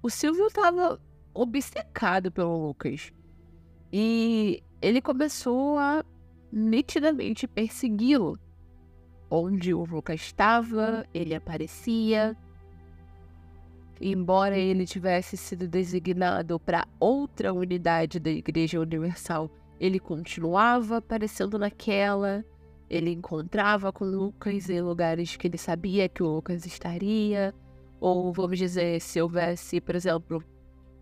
o 0.03 0.11
Silvio 0.11 0.49
estava 0.49 1.01
obcecado 1.33 2.31
pelo 2.31 2.67
Lucas. 2.67 3.11
E 3.91 4.63
ele 4.83 5.01
começou 5.01 5.79
a 5.79 6.05
nitidamente 6.53 7.49
persegui-lo. 7.49 8.39
Onde 9.31 9.73
o 9.73 9.87
Lucas 9.87 10.21
estava, 10.21 11.07
ele 11.15 11.35
aparecia. 11.35 12.37
Embora 13.99 14.59
ele 14.59 14.85
tivesse 14.85 15.39
sido 15.39 15.67
designado 15.67 16.61
para 16.61 16.87
outra 16.99 17.51
unidade 17.51 18.21
da 18.21 18.31
Igreja 18.31 18.79
Universal, 18.79 19.51
ele 19.81 19.99
continuava 19.99 20.99
aparecendo 20.99 21.59
naquela. 21.59 22.45
Ele 22.89 23.11
encontrava 23.11 23.91
com 23.91 24.05
Lucas 24.05 24.69
em 24.69 24.83
lugares 24.83 25.37
que 25.37 25.47
ele 25.47 25.57
sabia 25.57 26.09
que 26.09 26.23
o 26.23 26.29
Lucas 26.29 26.67
estaria. 26.67 27.55
Ou, 27.99 28.31
vamos 28.33 28.59
dizer, 28.59 29.01
se 29.01 29.21
houvesse, 29.21 29.81
por 29.81 29.95
exemplo, 29.95 30.45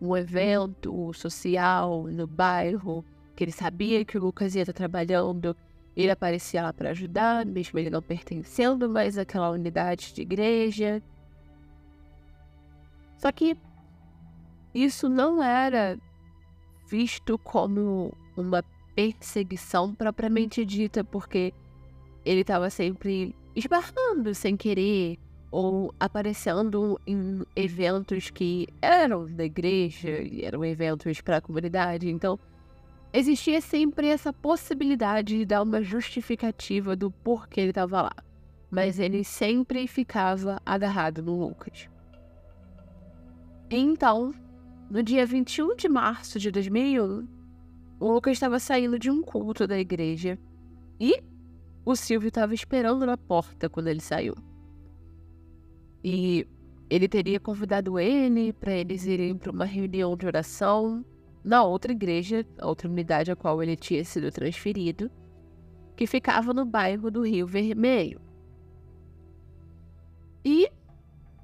um 0.00 0.16
evento 0.16 1.12
social 1.12 2.04
no 2.04 2.26
bairro, 2.26 3.04
que 3.34 3.42
ele 3.42 3.52
sabia 3.52 4.04
que 4.04 4.16
o 4.16 4.20
Lucas 4.20 4.54
ia 4.54 4.62
estar 4.62 4.72
trabalhando, 4.72 5.56
ele 5.96 6.10
aparecia 6.10 6.62
lá 6.62 6.72
para 6.72 6.90
ajudar, 6.90 7.44
mesmo 7.44 7.78
ele 7.78 7.90
não 7.90 8.02
pertencendo 8.02 8.88
mais 8.88 9.18
àquela 9.18 9.50
unidade 9.50 10.14
de 10.14 10.22
igreja. 10.22 11.02
Só 13.16 13.32
que 13.32 13.56
isso 14.72 15.08
não 15.08 15.42
era 15.42 15.98
visto 16.88 17.36
como 17.38 18.14
uma 18.40 18.62
perseguição 18.94 19.94
propriamente 19.94 20.64
dita, 20.64 21.04
porque 21.04 21.52
ele 22.24 22.40
estava 22.40 22.70
sempre 22.70 23.34
esbarrando 23.54 24.34
sem 24.34 24.56
querer 24.56 25.18
ou 25.50 25.94
aparecendo 25.98 27.00
em 27.06 27.42
eventos 27.56 28.30
que 28.30 28.68
eram 28.82 29.26
da 29.26 29.44
igreja, 29.44 30.10
eram 30.42 30.64
eventos 30.64 31.20
para 31.20 31.38
a 31.38 31.40
comunidade. 31.40 32.10
Então, 32.10 32.38
existia 33.12 33.60
sempre 33.60 34.08
essa 34.08 34.32
possibilidade 34.32 35.38
de 35.38 35.44
dar 35.46 35.62
uma 35.62 35.82
justificativa 35.82 36.94
do 36.94 37.10
porquê 37.10 37.62
ele 37.62 37.70
estava 37.70 38.02
lá. 38.02 38.16
Mas 38.70 38.98
ele 38.98 39.24
sempre 39.24 39.86
ficava 39.86 40.60
agarrado 40.66 41.22
no 41.22 41.38
Lucas. 41.38 41.88
Então, 43.70 44.34
no 44.90 45.02
dia 45.02 45.24
21 45.24 45.76
de 45.76 45.88
março 45.88 46.38
de 46.38 46.50
2001, 46.50 47.37
o 48.00 48.12
Lucas 48.12 48.34
estava 48.34 48.58
saindo 48.58 48.98
de 48.98 49.10
um 49.10 49.22
culto 49.22 49.66
da 49.66 49.78
igreja 49.78 50.38
e 51.00 51.22
o 51.84 51.96
Silvio 51.96 52.28
estava 52.28 52.54
esperando 52.54 53.06
na 53.06 53.16
porta 53.16 53.68
quando 53.68 53.88
ele 53.88 54.00
saiu. 54.00 54.34
E 56.04 56.46
ele 56.90 57.08
teria 57.08 57.40
convidado 57.40 57.98
ele 57.98 58.52
para 58.52 58.72
eles 58.72 59.04
irem 59.04 59.36
para 59.36 59.50
uma 59.50 59.64
reunião 59.64 60.16
de 60.16 60.26
oração 60.26 61.04
na 61.44 61.64
outra 61.64 61.92
igreja, 61.92 62.46
a 62.58 62.66
outra 62.66 62.88
unidade 62.88 63.30
a 63.30 63.36
qual 63.36 63.62
ele 63.62 63.76
tinha 63.76 64.04
sido 64.04 64.30
transferido, 64.30 65.10
que 65.96 66.06
ficava 66.06 66.52
no 66.52 66.64
bairro 66.64 67.10
do 67.10 67.22
Rio 67.26 67.46
Vermelho. 67.46 68.20
E 70.44 70.70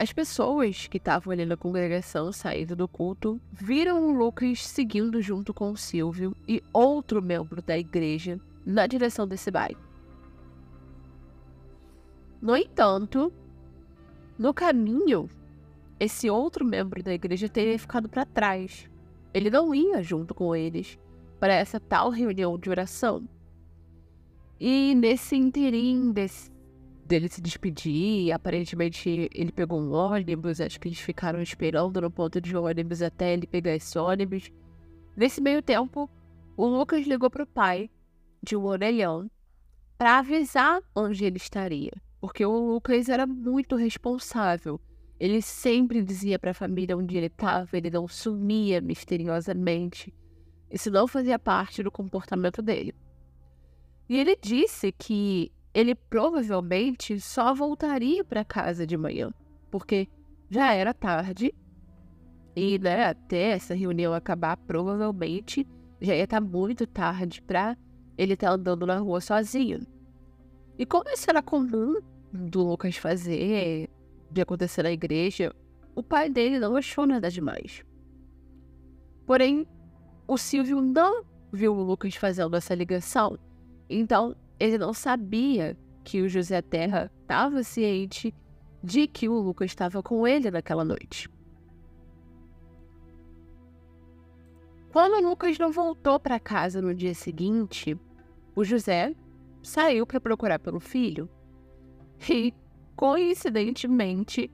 as 0.04 0.12
pessoas 0.12 0.86
que 0.86 0.98
estavam 0.98 1.32
ali 1.32 1.46
na 1.46 1.56
congregação 1.56 2.30
saindo 2.30 2.76
do 2.76 2.86
culto 2.86 3.40
viram 3.50 4.06
o 4.06 4.12
Lucas 4.12 4.62
seguindo 4.62 5.22
junto 5.22 5.54
com 5.54 5.70
o 5.70 5.78
Silvio 5.78 6.36
e 6.46 6.62
outro 6.74 7.22
membro 7.22 7.62
da 7.62 7.78
igreja 7.78 8.38
na 8.66 8.86
direção 8.86 9.26
desse 9.26 9.50
bairro. 9.50 9.80
No 12.38 12.54
entanto, 12.54 13.32
no 14.38 14.52
caminho, 14.52 15.26
esse 15.98 16.28
outro 16.28 16.66
membro 16.66 17.02
da 17.02 17.14
igreja 17.14 17.48
teria 17.48 17.78
ficado 17.78 18.06
para 18.06 18.26
trás. 18.26 18.90
Ele 19.32 19.48
não 19.48 19.74
ia 19.74 20.02
junto 20.02 20.34
com 20.34 20.54
eles 20.54 20.98
para 21.40 21.54
essa 21.54 21.80
tal 21.80 22.10
reunião 22.10 22.58
de 22.58 22.68
oração. 22.68 23.26
E 24.60 24.94
nesse 24.94 25.34
interim 25.34 26.12
desse, 26.12 26.50
dele 27.06 27.28
se 27.28 27.40
despedir, 27.40 28.32
aparentemente 28.32 29.30
ele 29.32 29.52
pegou 29.52 29.80
um 29.80 29.92
ônibus, 29.92 30.60
acho 30.60 30.80
que 30.80 30.88
eles 30.88 30.98
ficaram 30.98 31.40
esperando 31.40 32.00
no 32.00 32.10
ponto 32.10 32.40
de 32.40 32.56
ônibus 32.56 33.02
até 33.02 33.32
ele 33.32 33.46
pegar 33.46 33.74
esse 33.74 33.98
ônibus. 33.98 34.50
Nesse 35.16 35.40
meio 35.40 35.62
tempo, 35.62 36.10
o 36.56 36.66
Lucas 36.66 37.06
ligou 37.06 37.30
para 37.30 37.44
o 37.44 37.46
pai 37.46 37.90
de 38.42 38.56
um 38.56 38.64
orelhão 38.64 39.30
para 39.96 40.18
avisar 40.18 40.80
onde 40.94 41.24
ele 41.24 41.36
estaria 41.36 41.92
porque 42.24 42.42
o 42.42 42.72
Lucas 42.72 43.10
era 43.10 43.26
muito 43.26 43.76
responsável. 43.76 44.80
Ele 45.20 45.42
sempre 45.42 46.02
dizia 46.02 46.38
para 46.38 46.52
a 46.52 46.54
família 46.54 46.96
onde 46.96 47.18
ele 47.18 47.26
estava, 47.26 47.76
ele 47.76 47.90
não 47.90 48.08
sumia 48.08 48.80
misteriosamente. 48.80 50.10
Isso 50.70 50.90
não 50.90 51.06
fazia 51.06 51.38
parte 51.38 51.82
do 51.82 51.90
comportamento 51.90 52.62
dele. 52.62 52.94
E 54.08 54.16
ele 54.16 54.34
disse 54.40 54.90
que 54.90 55.52
ele 55.74 55.94
provavelmente 55.96 57.20
só 57.20 57.52
voltaria 57.52 58.24
para 58.24 58.44
casa 58.44 58.86
de 58.86 58.96
manhã, 58.96 59.32
porque 59.70 60.08
já 60.48 60.72
era 60.72 60.94
tarde 60.94 61.52
e 62.54 62.78
né, 62.78 63.06
até 63.06 63.50
essa 63.50 63.74
reunião 63.74 64.14
acabar, 64.14 64.56
provavelmente 64.56 65.66
já 66.00 66.14
ia 66.14 66.24
estar 66.24 66.40
tá 66.40 66.46
muito 66.46 66.86
tarde 66.86 67.42
para 67.42 67.76
ele 68.16 68.34
estar 68.34 68.48
tá 68.48 68.52
andando 68.54 68.86
na 68.86 68.98
rua 68.98 69.20
sozinho. 69.20 69.80
E 70.78 70.86
como 70.86 71.10
isso 71.10 71.28
era 71.28 71.42
comum 71.42 72.00
do 72.32 72.62
Lucas 72.62 72.96
fazer, 72.96 73.90
de 74.30 74.40
acontecer 74.40 74.84
na 74.84 74.92
igreja, 74.92 75.52
o 75.96 76.02
pai 76.02 76.30
dele 76.30 76.60
não 76.60 76.76
achou 76.76 77.06
nada 77.06 77.28
demais. 77.28 77.84
Porém, 79.26 79.66
o 80.28 80.36
Silvio 80.36 80.80
não 80.80 81.24
viu 81.52 81.74
o 81.74 81.82
Lucas 81.82 82.14
fazendo 82.14 82.56
essa 82.56 82.74
ligação, 82.74 83.38
então 83.88 84.36
ele 84.58 84.78
não 84.78 84.92
sabia 84.92 85.76
que 86.02 86.22
o 86.22 86.28
José 86.28 86.60
Terra 86.62 87.10
estava 87.22 87.62
ciente 87.62 88.34
de 88.82 89.06
que 89.06 89.28
o 89.28 89.38
Lucas 89.38 89.70
estava 89.70 90.02
com 90.02 90.26
ele 90.26 90.50
naquela 90.50 90.84
noite. 90.84 91.28
Quando 94.92 95.14
o 95.14 95.28
Lucas 95.28 95.58
não 95.58 95.72
voltou 95.72 96.20
para 96.20 96.38
casa 96.38 96.80
no 96.80 96.94
dia 96.94 97.14
seguinte, 97.14 97.98
o 98.54 98.62
José 98.62 99.14
saiu 99.62 100.06
para 100.06 100.20
procurar 100.20 100.58
pelo 100.58 100.78
filho 100.78 101.28
e, 102.30 102.54
coincidentemente, 102.94 104.50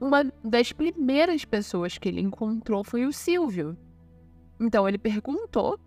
uma 0.00 0.24
das 0.44 0.72
primeiras 0.72 1.44
pessoas 1.44 1.96
que 1.96 2.08
ele 2.08 2.20
encontrou 2.20 2.82
foi 2.82 3.06
o 3.06 3.12
Silvio. 3.12 3.78
Então 4.60 4.86
ele 4.86 4.98
perguntou 4.98 5.78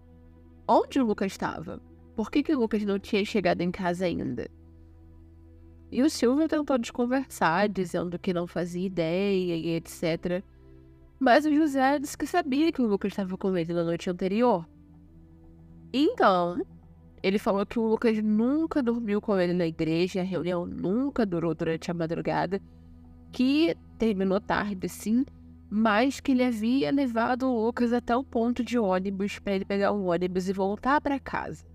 onde 0.68 1.00
o 1.00 1.06
Lucas 1.06 1.34
estava. 1.34 1.80
Por 2.16 2.32
que, 2.32 2.42
que 2.42 2.56
o 2.56 2.60
Lucas 2.60 2.84
não 2.84 2.98
tinha 2.98 3.26
chegado 3.26 3.62
em 3.62 3.72
casa 3.72 4.06
ainda? 4.06 4.50
E 5.92 6.02
o 6.02 6.10
Silvio 6.10 6.48
tentou 6.48 6.78
desconversar, 6.78 7.70
dizendo 7.70 8.18
que 8.18 8.34
não 8.34 8.48
fazia 8.48 8.86
ideia 8.86 9.56
e 9.56 9.76
etc. 9.76 10.44
Mas 11.20 11.46
o 11.46 11.54
José 11.54 12.00
disse 12.00 12.18
que 12.18 12.26
sabia 12.26 12.72
que 12.72 12.82
o 12.82 12.88
Lucas 12.88 13.12
estava 13.12 13.38
com 13.38 13.56
ele 13.58 13.74
na 13.74 13.84
noite 13.84 14.10
anterior. 14.10 14.68
Então, 15.94 16.62
ele 17.22 17.40
falou 17.40 17.66
que 17.66 17.80
o 17.80 17.88
Lucas 17.88 18.22
nunca 18.22 18.84
dormiu 18.84 19.22
com 19.22 19.38
ele 19.40 19.54
na 19.54 19.66
igreja, 19.66 20.22
a 20.22 20.24
reunião 20.24 20.66
nunca 20.66 21.26
durou 21.26 21.56
durante 21.56 21.90
a 21.90 21.94
madrugada, 21.94 22.62
que 23.32 23.76
terminou 23.98 24.40
tarde, 24.40 24.88
sim, 24.88 25.26
mas 25.70 26.20
que 26.20 26.32
ele 26.32 26.44
havia 26.44 26.92
levado 26.92 27.48
o 27.48 27.66
Lucas 27.66 27.92
até 27.94 28.16
o 28.16 28.24
ponto 28.24 28.64
de 28.64 28.78
ônibus 28.78 29.40
para 29.40 29.56
ele 29.56 29.66
pegar 29.66 29.92
um 29.92 30.08
ônibus 30.08 30.48
e 30.48 30.54
voltar 30.54 31.02
para 31.02 31.20
casa. 31.20 31.66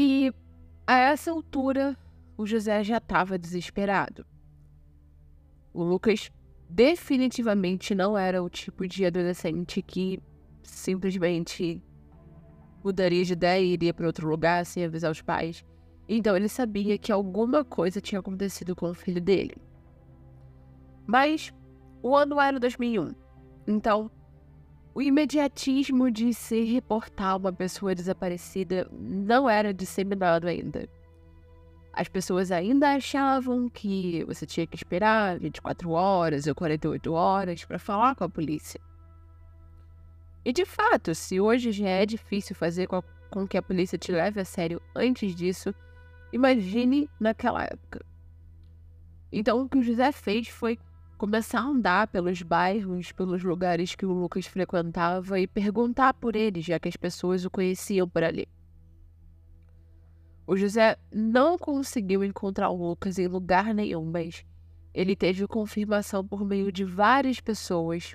E 0.00 0.32
a 0.86 0.96
essa 0.96 1.32
altura, 1.32 1.98
o 2.36 2.46
José 2.46 2.84
já 2.84 2.98
estava 2.98 3.36
desesperado. 3.36 4.24
O 5.74 5.82
Lucas 5.82 6.30
definitivamente 6.70 7.96
não 7.96 8.16
era 8.16 8.40
o 8.40 8.48
tipo 8.48 8.86
de 8.86 9.04
adolescente 9.04 9.82
que 9.82 10.22
simplesmente 10.62 11.82
mudaria 12.84 13.24
de 13.24 13.32
ideia 13.32 13.60
e 13.60 13.72
iria 13.72 13.92
para 13.92 14.06
outro 14.06 14.28
lugar 14.28 14.64
sem 14.64 14.84
avisar 14.84 15.10
os 15.10 15.20
pais. 15.20 15.64
Então 16.08 16.36
ele 16.36 16.48
sabia 16.48 16.96
que 16.96 17.10
alguma 17.10 17.64
coisa 17.64 18.00
tinha 18.00 18.20
acontecido 18.20 18.76
com 18.76 18.90
o 18.90 18.94
filho 18.94 19.20
dele. 19.20 19.56
Mas 21.08 21.52
o 22.00 22.14
ano 22.14 22.40
era 22.40 22.60
2001. 22.60 23.16
Então, 23.66 24.08
o 24.98 25.02
imediatismo 25.02 26.10
de 26.10 26.34
se 26.34 26.64
reportar 26.64 27.36
uma 27.36 27.52
pessoa 27.52 27.94
desaparecida 27.94 28.90
não 28.90 29.48
era 29.48 29.72
disseminado 29.72 30.48
ainda. 30.48 30.88
As 31.92 32.08
pessoas 32.08 32.50
ainda 32.50 32.96
achavam 32.96 33.68
que 33.68 34.24
você 34.24 34.44
tinha 34.44 34.66
que 34.66 34.74
esperar 34.74 35.38
24 35.38 35.88
horas 35.92 36.48
ou 36.48 36.54
48 36.56 37.12
horas 37.12 37.64
para 37.64 37.78
falar 37.78 38.16
com 38.16 38.24
a 38.24 38.28
polícia. 38.28 38.80
E 40.44 40.52
de 40.52 40.64
fato, 40.64 41.14
se 41.14 41.40
hoje 41.40 41.70
já 41.70 41.88
é 41.88 42.04
difícil 42.04 42.56
fazer 42.56 42.88
com, 42.88 43.00
que 43.46 43.56
a 43.56 43.62
polícia 43.62 43.96
te 43.96 44.10
leve 44.10 44.40
a 44.40 44.44
sério 44.44 44.82
antes 44.96 45.32
disso, 45.32 45.72
imagine 46.32 47.08
naquela 47.20 47.62
época. 47.62 48.04
Então 49.30 49.60
o 49.60 49.68
que 49.68 49.78
o 49.78 49.82
José 49.82 50.10
fez 50.10 50.48
foi 50.48 50.76
começar 51.18 51.58
a 51.58 51.66
andar 51.66 52.06
pelos 52.06 52.40
bairros, 52.42 53.10
pelos 53.10 53.42
lugares 53.42 53.96
que 53.96 54.06
o 54.06 54.12
Lucas 54.12 54.46
frequentava 54.46 55.38
e 55.40 55.48
perguntar 55.48 56.14
por 56.14 56.36
ele, 56.36 56.60
já 56.60 56.78
que 56.78 56.88
as 56.88 56.96
pessoas 56.96 57.44
o 57.44 57.50
conheciam 57.50 58.08
por 58.08 58.22
ali. 58.22 58.48
O 60.46 60.56
José 60.56 60.96
não 61.12 61.58
conseguiu 61.58 62.24
encontrar 62.24 62.70
o 62.70 62.88
Lucas 62.88 63.18
em 63.18 63.26
lugar 63.26 63.74
nenhum, 63.74 64.04
mas 64.04 64.46
ele 64.94 65.14
teve 65.16 65.46
confirmação 65.46 66.26
por 66.26 66.44
meio 66.44 66.72
de 66.72 66.84
várias 66.84 67.40
pessoas 67.40 68.14